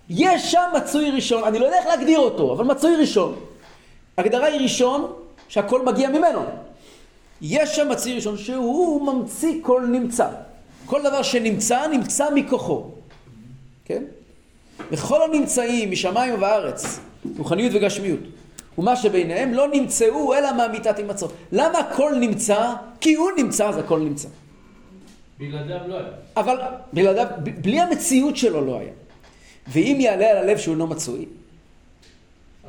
יש 0.09 0.51
שם 0.51 0.69
מצוי 0.77 1.11
ראשון, 1.11 1.43
אני 1.43 1.59
לא 1.59 1.65
יודע 1.65 1.77
איך 1.77 1.87
להגדיר 1.87 2.19
אותו, 2.19 2.53
אבל 2.53 2.65
מצוי 2.65 2.95
ראשון. 2.95 3.39
ההגדרה 4.17 4.45
היא 4.45 4.61
ראשון, 4.61 5.13
שהכל 5.47 5.85
מגיע 5.85 6.09
ממנו. 6.09 6.45
יש 7.41 7.75
שם 7.75 7.89
מצוי 7.89 8.15
ראשון 8.15 8.37
שהוא 8.37 9.13
ממציא 9.13 9.59
כל 9.61 9.81
נמצא. 9.87 10.27
כל 10.85 11.03
דבר 11.03 11.21
שנמצא, 11.21 11.87
נמצא 11.87 12.29
מכוחו. 12.35 12.83
כן? 13.85 14.03
וכל 14.91 15.21
הנמצאים 15.21 15.91
משמיים 15.91 16.41
וארץ, 16.41 16.99
רוחניות 17.37 17.71
וגשמיות, 17.75 18.19
ומה 18.77 18.95
שביניהם 18.95 19.53
לא 19.53 19.67
נמצאו 19.67 20.33
אלא 20.33 20.53
מאמיתת 20.57 20.97
הימצאו. 20.97 21.27
למה 21.51 21.79
הכל 21.79 22.15
נמצא? 22.19 22.73
כי 23.01 23.13
הוא 23.13 23.31
נמצא, 23.37 23.69
אז 23.69 23.77
הכל 23.77 23.99
נמצא. 23.99 24.27
בלעדיו 25.39 25.77
לא 25.87 25.95
היה. 25.95 26.07
אבל 26.37 26.57
בלעדיו, 26.93 27.27
בלי 27.61 27.79
המציאות 27.79 28.37
שלו 28.37 28.65
לא 28.65 28.79
היה. 28.79 28.91
ואם 29.67 29.97
יעלה 29.99 30.31
על 30.31 30.37
הלב 30.37 30.57
שהוא 30.57 30.73
אינו 30.73 30.87
מצוי, 30.87 31.25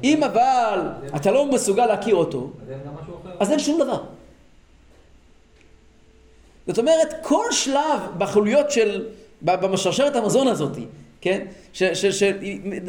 אם 0.05 0.25
אבל 0.25 0.81
אתה 1.17 1.31
לא 1.31 1.47
מסוגל 1.47 1.87
להכיר 1.87 2.15
אותו, 2.15 2.51
אז 3.41 3.51
אין 3.51 3.59
שום 3.59 3.81
דבר. 3.81 4.03
זאת 6.67 6.79
אומרת, 6.79 7.15
כל 7.23 7.45
שלב 7.51 8.01
בחוליות 8.19 8.71
של, 8.71 9.07
ב- 9.43 9.67
בשרשרת 9.67 10.17
המזון 10.17 10.49
הזאת, 10.49 10.79
כן? 11.21 11.47
ש, 11.73 11.83
ש, 11.83 12.07
ש, 12.07 12.23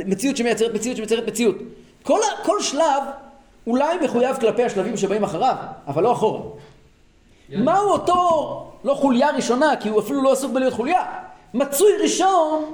מציאות 0.06 0.38
שמייצרת 0.38 0.74
מציאות 0.74 0.98
שמייצרת 0.98 1.28
מציאות. 1.28 1.56
כל, 2.04 2.20
כל 2.46 2.62
שלב 2.62 3.04
אולי 3.68 3.98
מחויב 4.06 4.38
כלפי 4.40 4.64
השלבים 4.64 4.98
שבאים 4.98 5.24
אחריו, 5.24 5.56
אבל 5.88 6.04
לא 6.04 6.12
אחורה. 6.12 6.42
מהו 7.50 7.90
אותו, 7.90 8.14
לא 8.84 8.94
חוליה 8.94 9.32
ראשונה, 9.32 9.74
כי 9.80 9.90
הוא 9.90 10.00
אפילו 10.00 10.22
לא 10.24 10.32
עסוק 10.32 10.52
בלהיות 10.54 10.74
חוליה. 10.74 11.06
מצוי 11.54 11.92
ראשון, 12.04 12.72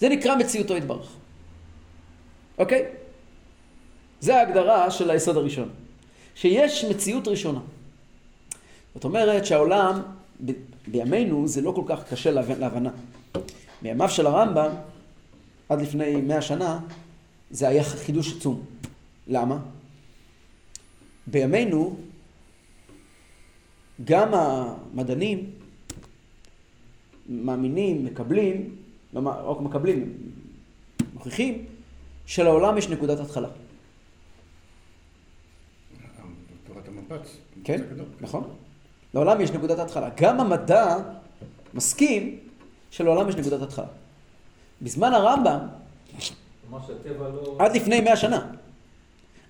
זה 0.00 0.08
נקרא 0.08 0.36
מציאותו 0.36 0.76
יתברך. 0.76 1.06
אוקיי? 2.58 2.84
זה 4.20 4.36
ההגדרה 4.36 4.90
של 4.90 5.10
היסוד 5.10 5.36
הראשון. 5.36 5.68
שיש 6.34 6.84
מציאות 6.84 7.28
ראשונה. 7.28 7.60
זאת 8.94 9.04
אומרת 9.04 9.46
שהעולם, 9.46 10.02
ב- 10.46 10.52
בימינו 10.86 11.48
זה 11.48 11.60
לא 11.60 11.70
כל 11.72 11.82
כך 11.86 12.04
קשה 12.10 12.30
להב- 12.30 12.58
להבנה. 12.58 12.90
בימיו 13.82 14.08
של 14.08 14.26
הרמב"ם, 14.26 14.70
עד 15.68 15.80
לפני 15.80 16.16
מאה 16.16 16.42
שנה, 16.42 16.78
זה 17.50 17.68
היה 17.68 17.84
חידוש 17.84 18.36
עצום. 18.36 18.64
למה? 19.26 19.58
בימינו, 21.26 21.96
גם 24.04 24.34
המדענים 24.34 25.50
מאמינים, 27.28 28.04
מקבלים, 28.04 28.76
לא 29.12 29.50
רק 29.50 29.60
מקבלים, 29.60 30.12
מוכיחים, 31.14 31.64
שלעולם 32.26 32.78
יש 32.78 32.88
נקודת 32.88 33.20
התחלה. 33.20 33.48
תורת 36.66 36.88
המפץ. 36.88 37.36
כן. 37.64 37.82
נכון. 38.20 38.54
לעולם 39.14 39.40
יש 39.40 39.50
נקודת 39.50 39.78
התחלה. 39.78 40.08
גם 40.20 40.40
המדע 40.40 40.96
מסכים 41.74 42.38
שלעולם 42.90 43.28
יש 43.28 43.36
נקודת 43.36 43.62
התחלה. 43.62 43.86
בזמן 44.82 45.12
הרמב"ם. 45.12 45.58
עד 47.58 47.76
לפני 47.76 48.00
מאה 48.00 48.16
שנה, 48.16 48.46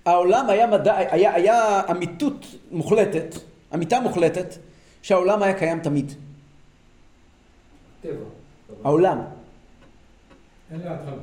העולם 0.05 0.49
היה 0.49 0.67
מדע, 0.67 0.95
היה, 0.97 1.33
היה 1.33 1.81
אמיתות 1.91 2.45
מוחלטת, 2.71 3.35
אמיתה 3.73 3.99
מוחלטת, 3.99 4.55
שהעולם 5.01 5.43
היה 5.43 5.53
קיים 5.53 5.79
תמיד. 5.79 6.13
טבע. 8.01 8.13
העולם. 8.83 9.21
אין 10.71 10.79
לה 10.79 10.93
התחלה. 10.93 11.17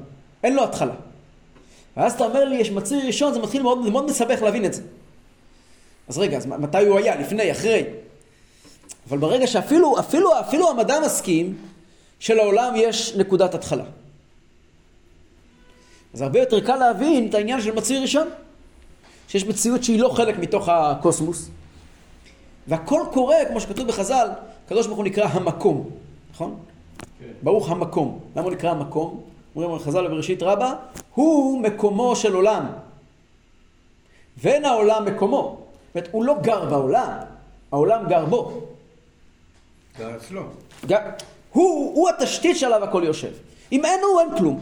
אין 0.44 0.56
לו 0.56 0.64
התחלה. 0.64 0.94
ואז 1.96 2.12
אתה 2.12 2.24
אומר 2.24 2.44
לי, 2.44 2.56
יש 2.56 2.70
מצוי 2.70 3.06
ראשון, 3.06 3.34
זה 3.34 3.40
מתחיל 3.40 3.62
מאוד, 3.62 3.84
זה 3.84 3.90
מאוד 3.90 4.06
מסבך 4.10 4.42
להבין 4.42 4.64
את 4.64 4.74
זה. 4.74 4.82
אז 6.08 6.18
רגע, 6.18 6.36
אז 6.36 6.46
מתי 6.46 6.86
הוא 6.86 6.98
היה? 6.98 7.20
לפני, 7.20 7.52
אחרי? 7.52 7.84
אבל 9.08 9.18
ברגע 9.18 9.46
שאפילו 9.46 9.98
אפילו, 10.00 10.40
אפילו 10.40 10.70
המדע 10.70 11.00
מסכים 11.04 11.56
שלעולם 12.18 12.72
יש 12.76 13.16
נקודת 13.16 13.54
התחלה. 13.54 13.84
אז 16.14 16.22
הרבה 16.22 16.40
יותר 16.40 16.60
קל 16.60 16.76
להבין 16.76 17.28
את 17.28 17.34
העניין 17.34 17.60
של 17.60 17.74
מצוי 17.74 17.98
ראשון. 17.98 18.28
שיש 19.28 19.44
מציאות 19.44 19.84
שהיא 19.84 20.00
לא 20.00 20.08
חלק 20.08 20.38
מתוך 20.38 20.68
הקוסמוס. 20.68 21.48
והכל 22.68 23.00
קורה, 23.12 23.36
כמו 23.48 23.60
שכתוב 23.60 23.88
בחז"ל, 23.88 24.28
הקדוש 24.66 24.86
ברוך 24.86 24.98
הוא 24.98 25.04
נקרא 25.04 25.24
המקום, 25.24 25.90
נכון? 26.34 26.56
כן. 27.18 27.24
ברוך 27.42 27.70
המקום. 27.70 28.18
למה 28.36 28.44
הוא 28.44 28.52
נקרא 28.52 28.70
המקום? 28.70 29.20
אומרים 29.56 29.78
חז"ל 29.78 30.08
בראשית 30.08 30.42
רבה, 30.42 30.74
הוא 31.14 31.60
מקומו 31.60 32.16
של 32.16 32.34
עולם. 32.34 32.66
ואין 34.36 34.64
העולם 34.64 35.04
מקומו. 35.04 35.58
אומרת, 35.94 36.08
הוא 36.12 36.24
לא 36.24 36.34
גר 36.42 36.64
בעולם, 36.64 37.10
העולם 37.72 38.08
גר 38.08 38.24
בו. 38.24 38.60
גר 39.98 40.16
אצלו. 40.16 40.42
גר, 40.86 40.98
הוא, 41.52 41.94
הוא 41.94 42.08
התשתית 42.08 42.56
שעליו 42.56 42.84
הכל 42.84 43.02
יושב. 43.06 43.32
אם 43.72 43.84
אין 43.84 44.00
הוא, 44.02 44.20
אין 44.20 44.38
כלום. 44.38 44.60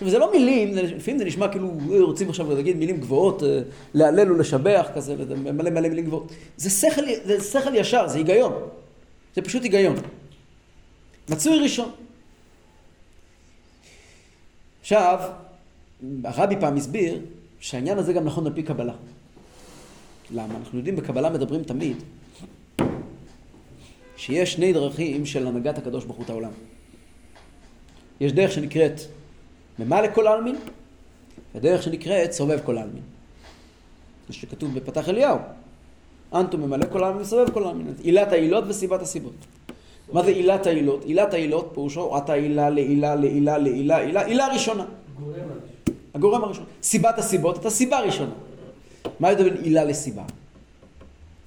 עכשיו, 0.00 0.10
זה 0.10 0.18
לא 0.18 0.32
מילים, 0.32 0.74
זה, 0.74 0.82
לפעמים 0.82 1.18
זה 1.18 1.24
נשמע 1.24 1.48
כאילו 1.48 1.72
אה, 1.92 2.00
רוצים 2.00 2.28
עכשיו 2.28 2.54
להגיד 2.54 2.76
מילים 2.76 3.00
גבוהות, 3.00 3.42
אה, 3.42 3.60
להלל 3.94 4.32
ולשבח 4.32 4.86
כזה, 4.94 5.16
מלא 5.36 5.70
מלא 5.70 5.88
מילים 5.88 6.04
גבוהות. 6.04 6.32
זה 6.56 6.70
שכל, 6.70 7.02
זה 7.24 7.40
שכל 7.40 7.74
ישר, 7.74 8.08
זה 8.08 8.18
היגיון. 8.18 8.52
זה 9.34 9.42
פשוט 9.42 9.62
היגיון. 9.62 9.96
מצוי 11.30 11.58
ראשון. 11.58 11.90
עכשיו, 14.80 15.20
הרבי 16.24 16.56
פעם 16.60 16.76
הסביר 16.76 17.20
שהעניין 17.60 17.98
הזה 17.98 18.12
גם 18.12 18.24
נכון 18.24 18.46
על 18.46 18.52
פי 18.52 18.62
קבלה. 18.62 18.94
למה? 20.30 20.54
אנחנו 20.56 20.78
יודעים 20.78 20.96
בקבלה 20.96 21.30
מדברים 21.30 21.64
תמיד 21.64 21.96
שיש 24.16 24.52
שני 24.52 24.72
דרכים 24.72 25.26
של 25.26 25.46
הנהגת 25.46 25.78
הקדוש 25.78 26.04
ברוך 26.04 26.16
הוא 26.16 26.24
את 26.24 26.30
העולם. 26.30 26.52
יש 28.20 28.32
דרך 28.32 28.52
שנקראת 28.52 29.00
ממלא 29.80 30.08
כל 30.14 30.26
העלמין, 30.26 30.56
ודרך 31.54 31.82
שנקראת 31.82 32.32
סובב 32.32 32.58
כל 32.64 32.78
העלמין. 32.78 33.02
זה 34.28 34.34
שכתוב 34.34 34.74
בפתח 34.74 35.08
אליהו. 35.08 35.38
אנטו 36.34 36.58
ממלא 36.58 36.86
כל 36.92 37.04
העלמין 37.04 37.22
וסובב 37.22 37.50
כל 37.50 37.64
העלמין. 37.64 37.94
עילת 38.02 38.32
העילות 38.32 38.64
וסיבת 38.68 39.02
הסיבות. 39.02 39.34
מה 40.12 40.22
זה 40.22 40.30
עילת 40.30 40.66
העילות? 40.66 41.04
עילת 41.04 41.34
העילות 41.34 41.70
פירושו 41.74 42.18
אתה 42.18 42.32
עילה 42.32 42.70
לעילה 42.70 43.14
לעילה 43.14 43.58
לעילה 43.58 43.98
עילה 43.98 44.24
עילה 44.24 44.46
ראשונה. 44.46 44.84
הגורם 46.14 46.44
הראשון. 46.44 46.64
סיבת 46.82 47.18
הסיבות, 47.18 47.58
אתה 47.58 47.70
סיבה 47.70 48.00
ראשונה. 48.00 48.32
מה 49.20 49.28
ההבדל 49.28 49.50
בין 49.50 49.62
עילה 49.62 49.84
לסיבה? 49.84 50.22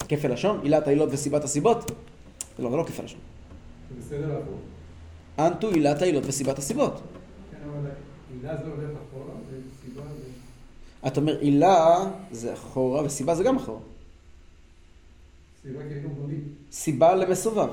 כפל 0.10 0.34
לשון? 0.34 0.60
עילת 0.64 0.88
העילות 0.88 1.10
וסיבת 1.12 1.44
הסיבות? 1.44 1.92
לא, 2.60 2.70
זה 2.70 2.78
לא 2.78 2.84
כפל 2.84 3.04
לשון. 3.04 3.20
זה 3.90 4.00
בסדר 4.00 4.28
לעבור. 4.28 4.58
אנטו 5.40 5.70
עילת 5.70 6.02
העילות 6.02 6.24
וסיבת 6.26 6.58
הסיבות. 6.58 7.02
עילה 8.44 8.58
זה 8.58 8.64
הולך 8.70 8.90
אחורה, 9.10 9.34
וסיבה 9.50 10.02
זה... 10.18 10.24
אתה 11.08 11.20
אומר 11.20 11.40
עילה 11.40 11.98
זה 12.32 12.54
אחורה 12.54 13.04
וסיבה 13.04 13.36
זה 13.36 13.44
גם 13.44 13.56
אחורה. 13.58 13.80
סיבה 15.64 15.80
כאילו 15.90 16.10
בונים. 16.10 16.44
סיבה 16.72 17.16
למסובב. 17.16 17.70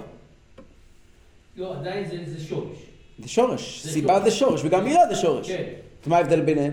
לא, 1.56 1.76
עדיין 1.78 2.08
זה- 2.08 2.32
זה 2.38 2.44
שורש. 2.44 2.76
זה 3.18 3.28
שורש. 3.28 3.82
זה 3.84 3.92
סיבה 3.92 4.14
שורש. 4.18 4.24
זה 4.24 4.30
שורש 4.38 4.60
וגם 4.64 4.86
עילה 4.86 5.00
זה 5.08 5.14
שורש. 5.16 5.48
כן. 5.50 5.72
מה 6.06 6.16
ההבדל 6.16 6.40
ביניהם? 6.40 6.72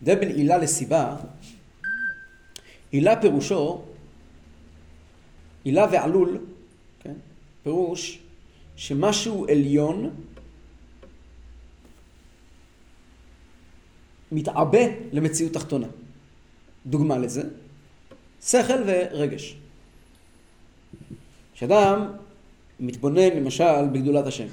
ההבדל 0.00 0.14
בין 0.20 0.28
עילה 0.36 0.58
לסיבה, 0.58 1.16
עילה 2.90 3.20
פירושו, 3.20 3.82
עילה 5.64 5.86
ועלול, 5.92 6.38
כן? 7.00 7.14
פירוש 7.62 8.18
שמשהו 8.76 9.46
עליון 9.48 10.10
מתעבה 14.32 14.80
למציאות 15.12 15.52
תחתונה. 15.52 15.86
דוגמה 16.86 17.18
לזה, 17.18 17.42
שכל 18.44 18.82
ורגש. 18.86 19.56
כשאדם 21.54 22.12
מתבונן 22.80 23.30
למשל 23.36 23.86
בגדולת 23.92 24.26
השם. 24.26 24.46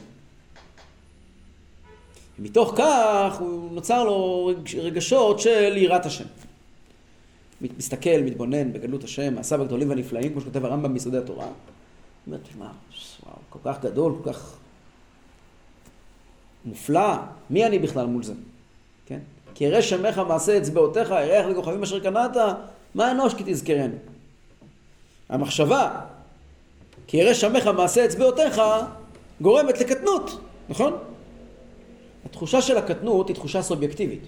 מתוך 2.40 2.74
כך 2.78 3.38
הוא 3.40 3.72
נוצר 3.72 4.04
לו 4.04 4.46
רגש- 4.46 4.76
רגשות 4.76 5.40
של 5.40 5.78
יראת 5.78 6.06
השם. 6.06 6.26
מסתכל, 7.62 8.22
מתבונן 8.26 8.74
בגדלות 8.74 9.04
השם, 9.04 9.36
מעשיו 9.36 9.62
הגדולים 9.62 9.90
והנפלאים, 9.90 10.32
כמו 10.32 10.42
שכותב 10.42 10.66
הרמב"ם 10.66 10.94
ביסודי 10.94 11.18
התורה. 11.18 11.46
הוא 11.46 11.54
אומר, 12.28 12.38
תשמע, 12.38 12.70
וואו, 13.26 13.36
כל 13.50 13.60
כך 13.64 13.82
גדול, 13.82 14.14
כל 14.24 14.34
כך 14.34 14.58
מופלא, 16.66 17.16
מי 17.50 17.66
אני 17.66 17.80
בכלל 17.80 18.06
מול 18.06 18.24
זה? 18.24 18.34
כן? 19.06 19.20
כי 19.56 19.64
ירא 19.64 19.82
שמך 19.82 20.22
מעשה 20.28 20.58
אצבעותיך, 20.58 21.10
ירח 21.10 21.46
לכוכבים 21.46 21.84
אשר 21.84 22.00
קנאת, 22.00 22.38
מה 22.96 23.12
אנוש 23.12 23.34
כי 23.34 23.44
תזכרנו? 23.46 23.96
המחשבה, 25.30 26.02
כי 27.08 27.18
ירא 27.18 27.34
שמך 27.34 27.68
מעשה 27.68 28.06
אצבעותיך, 28.06 28.62
גורמת 29.42 29.80
לקטנות, 29.80 30.40
נכון? 30.70 30.94
התחושה 32.26 32.62
של 32.62 32.78
הקטנות 32.78 33.28
היא 33.28 33.36
תחושה 33.36 33.62
סובייקטיבית. 33.62 34.28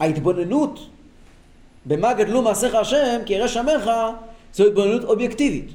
ההתבוננות 0.00 0.88
במה 1.86 2.12
גדלו 2.12 2.42
מעשיך 2.42 2.74
השם, 2.74 3.20
כי 3.26 3.32
ירא 3.32 3.48
שמך, 3.48 3.90
זו 4.54 4.66
התבוננות 4.66 5.04
אובייקטיבית. 5.04 5.70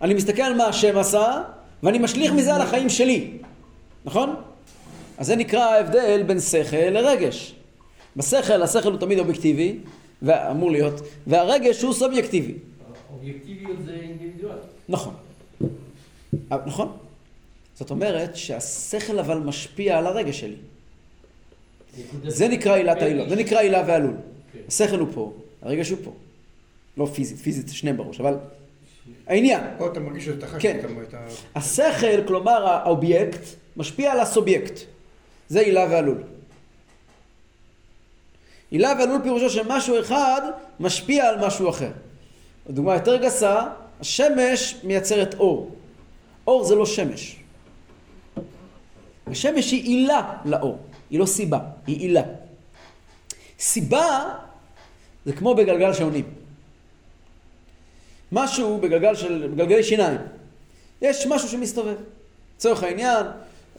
אני 0.00 0.14
מסתכל 0.14 0.42
על 0.42 0.54
מה 0.54 0.64
השם 0.64 0.98
עשה, 0.98 1.42
ואני 1.82 1.98
משליך 1.98 2.32
מזה 2.32 2.54
על 2.54 2.60
החיים 2.60 2.88
שלי, 2.88 3.38
נכון? 4.04 4.34
אז 5.18 5.26
זה 5.26 5.36
נקרא 5.36 5.60
ההבדל 5.60 6.22
בין 6.26 6.40
שכל 6.40 6.76
לרגש. 6.76 7.54
בשכל, 8.16 8.62
השכל 8.62 8.92
הוא 8.92 9.00
תמיד 9.00 9.18
אובייקטיבי, 9.18 9.78
ואמור 10.22 10.70
להיות, 10.70 11.00
והרגש 11.26 11.82
הוא 11.82 11.92
סובייקטיבי. 11.92 12.54
אובייקטיביות 13.12 13.76
זה 13.84 13.92
אינדיבידואל. 13.92 14.56
נכון. 14.88 15.14
אה, 16.52 16.58
נכון. 16.66 16.96
זאת 17.74 17.90
אומרת 17.90 18.36
שהשכל 18.36 19.18
אבל 19.18 19.38
משפיע 19.38 19.98
על 19.98 20.06
הרגש 20.06 20.40
שלי. 20.40 20.56
זה 22.26 22.48
נקרא 22.48 22.74
עילת 22.74 23.02
העילה, 23.02 23.28
זה 23.28 23.36
נקרא 23.36 23.60
עילה 23.60 23.82
ועלול. 23.86 24.14
כן. 24.52 24.58
השכל 24.68 24.98
הוא 24.98 25.08
פה, 25.14 25.32
הרגש 25.62 25.90
הוא 25.90 25.98
פה. 26.04 26.12
לא 26.96 27.06
פיזית, 27.06 27.38
פיזית 27.38 27.68
זה 27.68 27.74
שניהם 27.74 27.96
בראש, 27.96 28.20
אבל 28.20 28.34
העניין. 29.26 29.60
פה 29.78 29.86
אתה 29.86 30.00
מרגיש 30.00 30.24
שאתה 30.24 30.46
חש 30.46 30.62
כן. 30.62 30.80
את 31.08 31.14
ה... 31.14 31.26
השכל, 31.54 32.26
כלומר 32.26 32.66
האובייקט, 32.66 33.40
משפיע 33.76 34.12
על 34.12 34.20
הסובייקט. 34.20 34.80
זה 35.48 35.60
עילה 35.60 35.86
ועלול. 35.90 36.22
עילה 38.70 38.92
ועלול 38.98 39.22
פירושו 39.22 39.50
שמשהו 39.50 40.00
אחד 40.00 40.40
משפיע 40.80 41.28
על 41.28 41.46
משהו 41.46 41.70
אחר. 41.70 41.90
דוגמה 42.70 42.94
יותר 42.94 43.16
גסה, 43.16 43.62
השמש 44.00 44.76
מייצרת 44.84 45.34
אור. 45.34 45.70
אור 46.46 46.64
זה 46.64 46.74
לא 46.74 46.86
שמש. 46.86 47.36
השמש 49.26 49.70
היא 49.70 49.82
עילה 49.82 50.36
לאור, 50.44 50.78
היא 51.10 51.18
לא 51.18 51.26
סיבה, 51.26 51.58
היא 51.86 51.98
עילה. 52.00 52.22
סיבה 53.58 54.34
זה 55.24 55.32
כמו 55.32 55.54
בגלגל 55.54 55.92
שעונים. 55.92 56.24
משהו 58.32 58.78
בגלגל 58.78 59.14
של, 59.14 59.48
בגלגלי 59.54 59.84
שיניים. 59.84 60.20
יש 61.02 61.26
משהו 61.26 61.48
שמסתובב. 61.48 61.96
לצורך 62.56 62.82
העניין, 62.82 63.26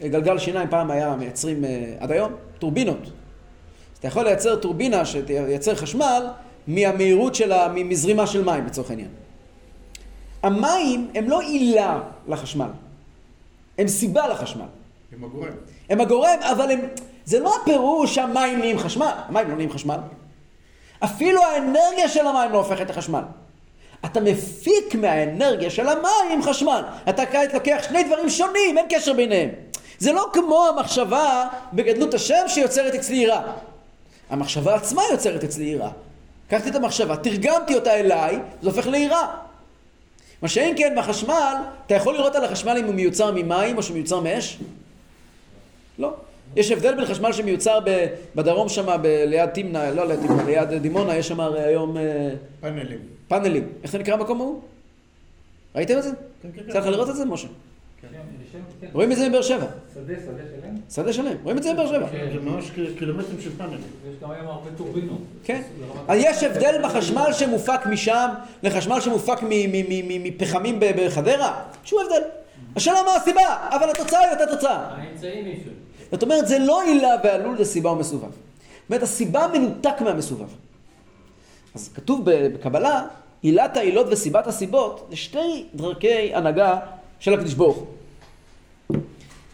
גלגל 0.02 0.38
שיניים 0.38 0.70
פעם 0.70 0.90
היה 0.90 1.16
מייצרים 1.16 1.64
אה, 1.64 1.94
עד 2.00 2.12
היום 2.12 2.32
טורבינות. 2.58 3.02
אז 3.02 3.98
אתה 3.98 4.08
יכול 4.08 4.24
לייצר 4.24 4.56
טורבינה 4.56 5.04
שתייצר 5.04 5.74
חשמל 5.74 6.26
מהמהירות 6.66 7.34
שלה, 7.34 7.68
מזרימה 7.68 8.26
של 8.26 8.44
מים 8.44 8.66
לצורך 8.66 8.90
העניין. 8.90 9.08
המים 10.42 11.10
הם 11.14 11.28
לא 11.28 11.40
עילה 11.40 12.00
לחשמל, 12.28 12.68
הם 13.78 13.88
סיבה 13.88 14.28
לחשמל. 14.28 14.66
עם 15.12 15.24
הגורם. 15.24 15.48
הם 15.90 16.00
הגורם, 16.00 16.38
אבל 16.50 16.70
הם... 16.70 16.80
זה 17.24 17.38
לא 17.38 17.54
הפירוש 17.62 18.14
שהמים 18.14 18.58
נהיים 18.58 18.78
חשמל. 18.78 19.12
המים 19.28 19.48
לא 19.48 19.54
נהיים 19.54 19.72
חשמל. 19.72 19.98
אפילו 21.04 21.42
האנרגיה 21.42 22.08
של 22.08 22.26
המים 22.26 22.52
לא 22.52 22.58
הופכת 22.58 22.90
לחשמל. 22.90 23.22
אתה 24.04 24.20
מפיק 24.20 24.94
מהאנרגיה 24.94 25.70
של 25.70 25.88
המים 25.88 26.42
חשמל. 26.42 26.82
אתה 27.08 27.26
כעת 27.26 27.54
לוקח 27.54 27.78
שני 27.88 28.04
דברים 28.04 28.30
שונים, 28.30 28.78
אין 28.78 28.86
קשר 28.88 29.12
ביניהם. 29.12 29.48
זה 29.98 30.12
לא 30.12 30.30
כמו 30.32 30.66
המחשבה 30.66 31.48
בגדלות 31.72 32.14
השם 32.14 32.44
שיוצרת 32.48 32.94
אצלי 32.94 33.16
יראה. 33.16 33.52
המחשבה 34.30 34.74
עצמה 34.74 35.02
יוצרת 35.12 35.44
אצלי 35.44 35.64
יראה. 35.64 35.90
לקחתי 36.48 36.70
את 36.70 36.74
המחשבה, 36.74 37.16
תרגמתי 37.16 37.74
אותה 37.74 37.94
אליי, 37.94 38.38
זה 38.62 38.68
הופך 38.68 38.86
ליראה. 38.86 39.36
מה 40.42 40.48
שאם 40.48 40.74
כן 40.76 40.94
בחשמל, 40.98 41.54
אתה 41.86 41.94
יכול 41.94 42.14
לראות 42.14 42.34
על 42.36 42.44
החשמל 42.44 42.76
אם 42.78 42.84
הוא 42.84 42.94
מיוצר 42.94 43.32
ממים 43.34 43.76
או 43.76 43.82
שהוא 43.82 43.94
מיוצר 43.94 44.20
מאש? 44.20 44.58
לא. 45.98 46.14
יש 46.56 46.70
הבדל 46.70 46.94
בין 46.94 47.04
חשמל 47.06 47.32
שמיוצר 47.32 47.78
ב- 47.84 48.06
בדרום 48.34 48.68
שם, 48.68 48.96
ב- 49.02 49.24
ליד 49.26 49.50
תמנע, 49.50 49.90
לא 49.90 50.08
ליד 50.08 50.20
תמנע, 50.20 50.44
ליד 50.44 50.74
דימונה, 50.74 51.16
יש 51.16 51.28
שם 51.28 51.40
הרי 51.40 51.62
היום 51.62 51.96
אה, 51.96 52.02
פאנלים. 52.60 52.98
פאנלים. 53.28 53.68
איך 53.82 53.90
זה 53.92 53.98
נקרא 53.98 54.14
המקום 54.14 54.40
ההוא? 54.40 54.60
ראיתם 55.76 55.98
את 55.98 56.02
זה? 56.02 56.10
כן, 56.42 56.48
כן, 56.56 56.62
יצא 56.68 56.78
לך 56.78 56.86
לראות 56.86 57.10
את 57.10 57.16
זה, 57.16 57.24
משה? 57.24 57.48
כן. 58.02 58.08
רואים 58.92 59.12
את 59.12 59.16
זה 59.16 59.28
מבאר 59.28 59.42
שבע. 59.42 59.66
שדה, 59.94 60.14
שדה 60.14 60.42
שלם. 60.62 60.74
שדה 60.94 61.12
שלם. 61.12 61.36
רואים 61.42 61.58
את 61.58 61.62
זה 61.62 61.72
מבאר 61.72 61.86
שבע. 61.86 62.08
כן. 62.08 62.28
זה 62.34 62.40
ממש 62.40 62.70
קילומטרים 62.98 63.40
של 63.40 63.50
פאנלים. 63.56 63.80
יש 64.10 64.16
גם 64.22 64.30
היום 64.30 64.46
הרבה 64.46 64.70
טורבינות. 64.76 65.18
כן. 65.44 65.62
אז 66.08 66.18
יש 66.22 66.42
הבדל 66.42 66.80
בחשמל 66.84 67.32
שמופק 67.32 67.86
משם 67.86 68.28
לחשמל 68.62 69.00
שמופק 69.00 69.42
מ- 69.42 69.48
מ- 69.48 69.72
מ- 69.72 70.08
מ- 70.08 70.24
מפחמים 70.24 70.78
בחדרה? 70.80 71.62
שום 71.84 71.98
הבדל. 72.02 72.22
השאלה 72.76 73.02
מה 73.06 73.14
הסיבה, 73.16 73.40
אבל 73.70 73.90
התוצאה 73.90 74.20
היא 74.20 74.30
אותה 74.32 74.46
תוצאה. 74.46 74.76
האמצעים 74.76 75.44
מישהו. 75.44 75.70
זאת 76.12 76.22
אומרת, 76.22 76.48
זה 76.48 76.58
לא 76.58 76.82
עילה 76.82 77.14
ועלול, 77.24 77.56
זה 77.58 77.64
סיבה 77.64 77.90
ומסובב. 77.90 78.28
אומרת, 78.90 79.02
הסיבה 79.02 79.46
מנותק 79.52 80.00
מהמסובב. 80.00 80.46
אז 81.74 81.90
כתוב 81.94 82.20
בקבלה, 82.24 83.02
עילת 83.42 83.76
העילות 83.76 84.06
וסיבת 84.10 84.46
הסיבות, 84.46 85.06
זה 85.10 85.16
שתי 85.16 85.64
דרכי 85.74 86.34
הנהגה 86.34 86.78
של 87.18 87.34
הקדוש 87.34 87.54
ברוך 87.54 87.76
הוא. 87.76 87.86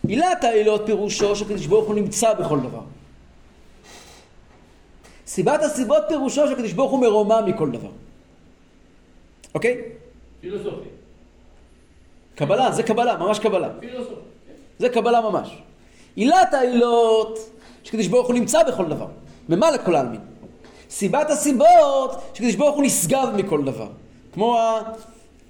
עילת 0.09 0.45
העילות 0.45 0.83
פירושו 0.87 1.37
שהקדוש 1.37 1.67
ברוך 1.67 1.87
הוא 1.87 1.95
נמצא 1.95 2.35
בכל 2.35 2.61
דבר. 2.61 2.81
סיבת 5.27 5.63
הסיבות 5.63 6.03
פירושו 6.09 6.49
שהקדוש 6.49 6.73
ברוך 6.73 6.91
הוא 6.93 7.01
מרומם 7.01 7.43
מכל 7.47 7.71
דבר. 7.71 7.91
אוקיי? 9.55 9.83
פילוסופי. 10.41 10.89
קבלה, 12.35 12.73
זה 12.73 12.83
קבלה, 12.83 13.17
ממש 13.17 13.39
קבלה. 13.39 13.69
פילוסופי. 13.81 14.21
זה 14.79 14.89
קבלה 14.89 15.21
ממש. 15.21 15.59
עילת 16.17 16.55
העילות, 16.55 17.39
שקדוש 17.85 18.07
ברוך 18.07 18.27
הוא 18.27 18.35
נמצא 18.35 18.63
בכל 18.63 18.85
דבר. 18.89 19.07
ממלא 19.49 19.79
כל 19.85 19.97
העלמין. 19.97 20.21
סיבת 20.91 21.31
הסיבות, 21.31 22.11
שקדוש 22.35 22.55
ברוך 22.55 22.77
הוא 22.77 22.85
נשגב 22.85 23.29
מכל 23.37 23.65
דבר. 23.65 23.89
כמו 24.35 24.59
ה... 24.59 24.81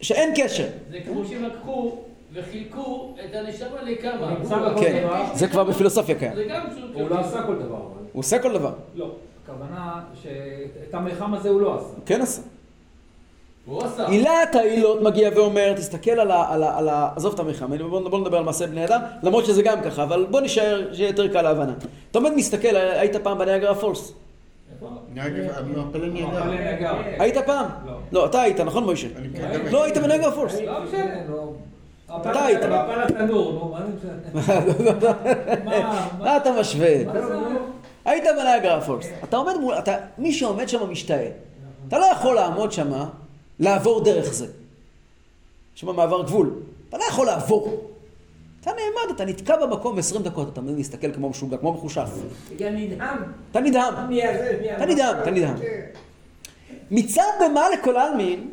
שאין 0.01 0.33
קשר. 0.37 0.69
זה 0.91 0.99
כמו 1.07 1.25
שהם 1.25 1.45
לקחו 1.45 1.97
וחילקו 2.33 3.15
את 3.25 3.35
הנשמה 3.35 3.83
לכמה. 3.83 4.35
כן. 4.81 5.09
זה 5.35 5.49
כבר 5.49 5.65
בפילוסופיה 5.65 6.19
קיים. 6.19 6.35
זה 6.35 6.45
גם 6.45 6.67
פשוט. 6.71 6.91
הוא 6.95 7.11
לא 7.11 7.19
עשה 7.21 7.43
כל 7.47 7.55
דבר. 7.55 7.77
הוא 8.13 8.21
עושה 8.21 8.39
כל 8.39 8.53
דבר. 8.53 8.73
לא. 8.95 9.11
הכוונה 9.45 10.01
שאת 10.23 10.95
המלחם 10.95 11.35
הזה 11.35 11.49
הוא 11.49 11.61
לא 11.61 11.77
עשה. 11.77 11.95
כן 12.07 12.21
עשה. 12.21 12.43
הוא 13.67 13.83
עשה. 13.83 14.09
עילת 14.09 14.55
העילות 14.55 15.03
מגיע 15.03 15.31
ואומר, 15.37 15.73
תסתכל 15.77 16.11
על 16.11 16.31
ה... 16.31 16.53
על 16.53 16.63
ה, 16.63 16.79
על 16.79 16.89
ה 16.89 17.09
עזוב 17.17 17.35
את 17.35 17.41
המלחמה, 17.41 17.77
בוא, 17.77 18.09
בוא 18.09 18.21
נדבר 18.21 18.37
על 18.39 18.45
מעשה 18.45 18.67
בני 18.67 18.85
אדם, 18.85 19.01
למרות 19.23 19.45
שזה 19.47 19.63
גם 19.63 19.83
ככה, 19.83 20.03
אבל 20.03 20.27
בוא 20.31 20.41
נשאר, 20.41 20.95
שיהיה 20.95 21.09
יותר 21.09 21.29
קל 21.29 21.43
להבנה. 21.43 21.75
אתה 22.11 22.19
עומד 22.19 22.31
מסתכל, 22.37 22.77
היית 22.77 23.17
פעם 23.17 23.39
בניאגרה 23.39 23.75
פולס? 23.75 24.13
אבל 24.81 24.89
נגע. 25.15 26.93
היית 27.19 27.39
פעם? 27.39 27.67
לא. 27.87 27.93
לא, 28.13 28.27
אתה 28.27 28.41
היית, 28.41 28.61
נכון 28.61 28.85
מוישה? 28.85 29.09
כן, 29.37 29.61
לא 29.71 29.85
היית 29.85 29.99
בניאגרה 29.99 30.33
פולס. 30.33 30.57
לא. 32.09 32.17
אתה 32.21 32.45
היית. 32.45 32.61
מפל 32.63 33.03
התנור, 33.03 33.53
נו, 33.53 33.69
מה 33.69 33.81
זה 33.87 33.93
משנה? 33.97 35.13
מה, 36.19 36.37
אתה 36.37 36.53
משווה? 36.61 36.95
היית 38.05 38.25
בניאגרה 38.39 38.81
פולס. 38.81 39.07
אתה 39.25 39.37
עומד 39.37 39.57
מול, 39.61 39.75
אתה, 39.75 39.97
מי 40.19 40.33
שעומד 40.33 40.69
שם 40.69 40.91
משתאה. 40.91 41.31
אתה 41.89 41.99
לא 41.99 42.05
יכול 42.05 42.35
לעמוד 42.35 42.73
שם, 42.73 42.93
לעבור 43.61 44.05
דרך 44.05 44.33
זה. 44.33 44.47
יש 45.75 45.81
שם 45.81 45.97
מעבר 45.97 46.23
גבול. 46.23 46.51
אתה 46.89 46.99
לא 46.99 47.05
יכול 47.09 47.27
לעבור. 47.27 47.89
אתה 48.61 48.71
נעמד, 48.71 49.15
אתה 49.15 49.25
נתקע 49.25 49.57
במקום 49.67 49.99
20 49.99 50.23
דקות, 50.23 50.49
אתה 50.53 50.61
עומד 50.61 50.77
להסתכל 50.77 51.13
כמו 51.13 51.29
משוגע, 51.29 51.57
כמו 51.57 51.73
מחושף. 51.73 52.11
גם 52.59 52.77
נדהם. 52.77 53.19
אתה 53.51 53.61
נדהם. 53.61 53.95
אתה 54.77 54.87
נדהם, 54.87 55.17
אתה 55.23 55.31
נדהם. 55.31 55.55
מצד 56.91 57.23
במה 57.45 57.69
לכל 57.71 57.97
העלמין, 57.97 58.49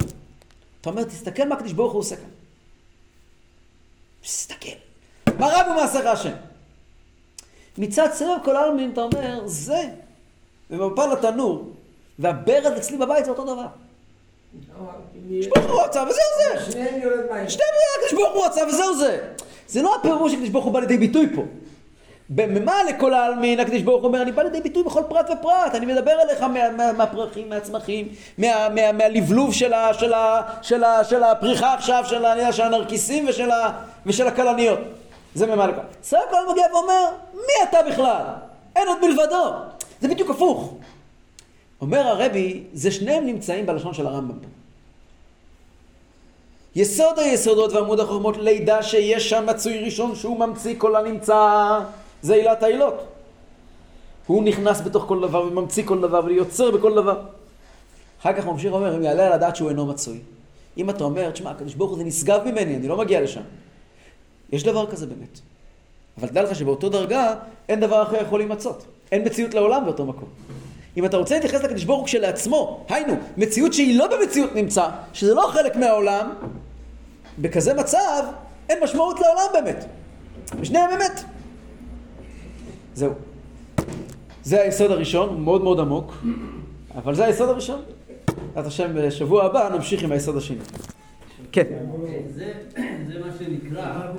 אתה 0.82 0.90
אומר, 0.90 1.04
תסתכל 1.04 1.48
מה 1.48 1.56
הקדוש 1.56 1.74
ברוך 1.74 1.94
הוא 1.94 2.00
עושה 2.00 2.16
כאן. 2.16 2.26
תסתכל. 4.22 4.70
מה 5.40 5.48
רב 5.48 5.66
במעשיך 5.72 6.06
השם? 6.06 6.34
מצד 7.78 8.08
סבב 8.14 8.38
כל 8.44 8.56
העלמין, 8.56 8.92
אתה 8.92 9.02
אומר, 9.02 9.42
זה, 9.46 9.84
ומפל 10.70 11.12
התנור, 11.12 11.70
והברד 12.20 12.74
אצלי 12.78 12.98
בבית 12.98 13.26
זה 13.26 13.32
אותו 13.32 13.44
דבר. 13.44 13.68
הקדוש 15.26 15.48
ברוך 15.48 15.72
הוא 15.72 15.82
רצה, 15.82 16.04
וזהו 16.04 16.66
זה. 16.66 16.72
שניהם 16.72 17.02
יורד 17.02 17.18
מים. 17.18 17.30
בריאה 17.30 17.46
הקדוש 17.98 18.14
ברוך 18.14 18.34
הוא 18.34 18.46
רצה, 18.46 18.68
וזהו 18.68 18.98
זה. 18.98 19.34
זה 19.68 19.82
לא 19.82 19.96
הפירוש 19.96 20.32
שהקדוש 20.32 20.50
ברוך 20.50 20.66
הוא 20.66 20.74
בא 20.74 20.80
לידי 20.80 20.98
ביטוי 20.98 21.30
פה. 21.36 21.42
במה 22.30 22.84
לכל 22.90 23.14
העלמין 23.14 23.60
הקדוש 23.60 23.82
ברוך 23.82 24.02
הוא 24.02 24.08
אומר, 24.08 24.22
אני 24.22 24.32
בא 24.32 24.44
לידי 24.44 24.62
ביטוי 24.62 24.84
בכל 24.84 25.02
פרט 25.10 25.30
ופרט, 25.30 25.76
אני 25.76 25.86
מדבר 25.86 26.22
אליך 26.22 26.42
מה- 26.42 26.72
מה- 26.72 26.92
מהפרחים, 26.92 27.50
מהצמחים, 27.50 28.08
מה- 28.38 28.70
מה- 28.70 28.92
מהלבלוב 28.92 29.54
של 29.54 29.74
ה- 29.74 29.94
של 29.94 30.14
ה- 30.14 30.42
של 30.62 30.84
ה- 30.84 31.04
של 31.04 31.24
הפריחה 31.24 31.74
עכשיו, 31.74 32.04
של 32.08 32.26
ה- 32.26 32.52
של 32.54 32.64
הנרקיסים 32.64 33.26
ושל 33.30 33.52
ה- 33.52 33.72
ושל 34.06 34.28
הכלניות. 34.28 34.80
זה 35.36 35.48
ממה 35.48 35.68
לכל. 35.68 35.82
סך 36.04 36.18
הכל 36.28 36.52
מגיע 36.52 36.64
ואומר, 36.74 37.06
מי 37.34 37.70
אתה 37.70 37.78
בכלל? 37.92 38.24
אין 38.76 38.88
עוד 38.88 38.98
מלבדו. 39.06 39.52
זה 40.02 40.08
בדיוק 40.08 40.30
הפוך. 40.30 40.74
אומר 41.82 42.08
הרבי, 42.08 42.64
זה 42.74 42.92
שניהם 42.92 43.26
נמצאים 43.26 43.66
בלשון 43.66 43.94
של 43.94 44.08
הרמב"ם. 44.08 44.38
יסוד 46.76 47.20
היסודות 47.20 47.74
ועמוד 47.74 48.00
החוכמות 48.00 48.38
לידע 48.38 48.84
שיש 48.84 49.30
שם 49.30 49.46
מצוי 49.46 49.78
ראשון 49.86 50.16
שהוא 50.16 50.40
ממציא 50.40 50.76
כל 50.78 50.96
הנמצא 50.96 51.80
זה 52.22 52.34
עילת 52.34 52.64
העילות. 52.64 53.08
הוא 54.28 54.44
נכנס 54.44 54.82
בתוך 54.82 55.04
כל 55.08 55.22
דבר 55.22 55.42
וממציא 55.42 55.84
כל 55.86 56.02
דבר 56.02 56.22
ויוצר 56.26 56.72
בכל 56.72 56.96
דבר. 56.96 57.22
אחר 58.22 58.34
כך 58.34 58.46
ממשיך 58.46 58.74
ואומר, 58.74 58.96
אם 58.96 59.04
יעלה 59.04 59.28
על 59.28 59.34
הדעת 59.34 59.56
שהוא 59.56 59.70
אינו 59.70 59.86
מצוי. 59.86 60.20
אם 60.78 60.90
אתה 60.90 61.04
אומר, 61.04 61.32
תשמע, 61.32 61.52
הקדוש 61.52 61.74
ברוך 61.74 61.90
הוא 61.90 61.98
זה 61.98 62.04
נשגב 62.04 62.42
ממני, 62.46 62.76
אני 62.76 62.88
לא 62.88 62.98
מגיע 62.98 63.22
לשם. 63.22 63.42
יש 64.52 64.64
דבר 64.64 64.92
כזה 64.92 65.06
באמת. 65.08 65.40
אבל 66.18 66.28
תדע 66.28 66.44
לך 66.44 66.56
שבאותו 66.56 66.90
דרגה 66.90 67.36
אין 67.70 67.80
דבר 67.80 68.04
אחר 68.04 68.22
יכול 68.22 68.40
להימצאות. 68.40 68.86
אין 69.12 69.26
מציאות 69.26 69.54
לעולם 69.54 69.86
באותו 69.86 70.06
מקום. 70.06 70.30
אם 70.98 71.06
אתה 71.06 71.18
רוצה 71.18 71.36
להתייחס 71.36 71.64
לקדוש 71.64 71.84
ברוך 71.84 72.00
הוא 72.00 72.06
כשלעצמו, 72.06 72.86
היינו, 72.90 73.14
מציאות 73.38 73.74
שהיא 73.74 74.00
לא 74.00 74.08
במציאות 74.08 74.56
נמצא, 74.56 74.88
שזה 75.14 75.34
לא 75.34 75.50
חלק 75.54 75.76
מהעולם, 75.76 76.34
בכזה 77.40 77.74
מצב 77.74 78.24
אין 78.70 78.84
משמעות 78.84 79.20
לעולם 79.20 79.48
באמת. 79.54 79.86
בשניהם 80.60 80.90
אמת. 80.92 81.24
זהו. 82.96 83.14
זה 84.44 84.62
היסוד 84.62 84.92
הראשון, 84.92 85.30
הוא 85.30 85.40
מאוד 85.40 85.64
מאוד 85.64 85.80
עמוק, 85.80 86.14
אבל 86.96 87.16
זה 87.16 87.26
היסוד 87.26 87.50
הראשון. 87.50 87.82
בעזרת 88.56 88.66
השם, 88.66 88.92
בשבוע 88.96 89.46
הבא 89.46 89.70
נמשיך 89.76 90.04
עם 90.04 90.12
היסוד 90.12 90.38
השני. 90.38 90.58
כן. 91.52 91.64
זה 93.08 93.20
מה 93.20 93.28
שנקרא 93.40 94.12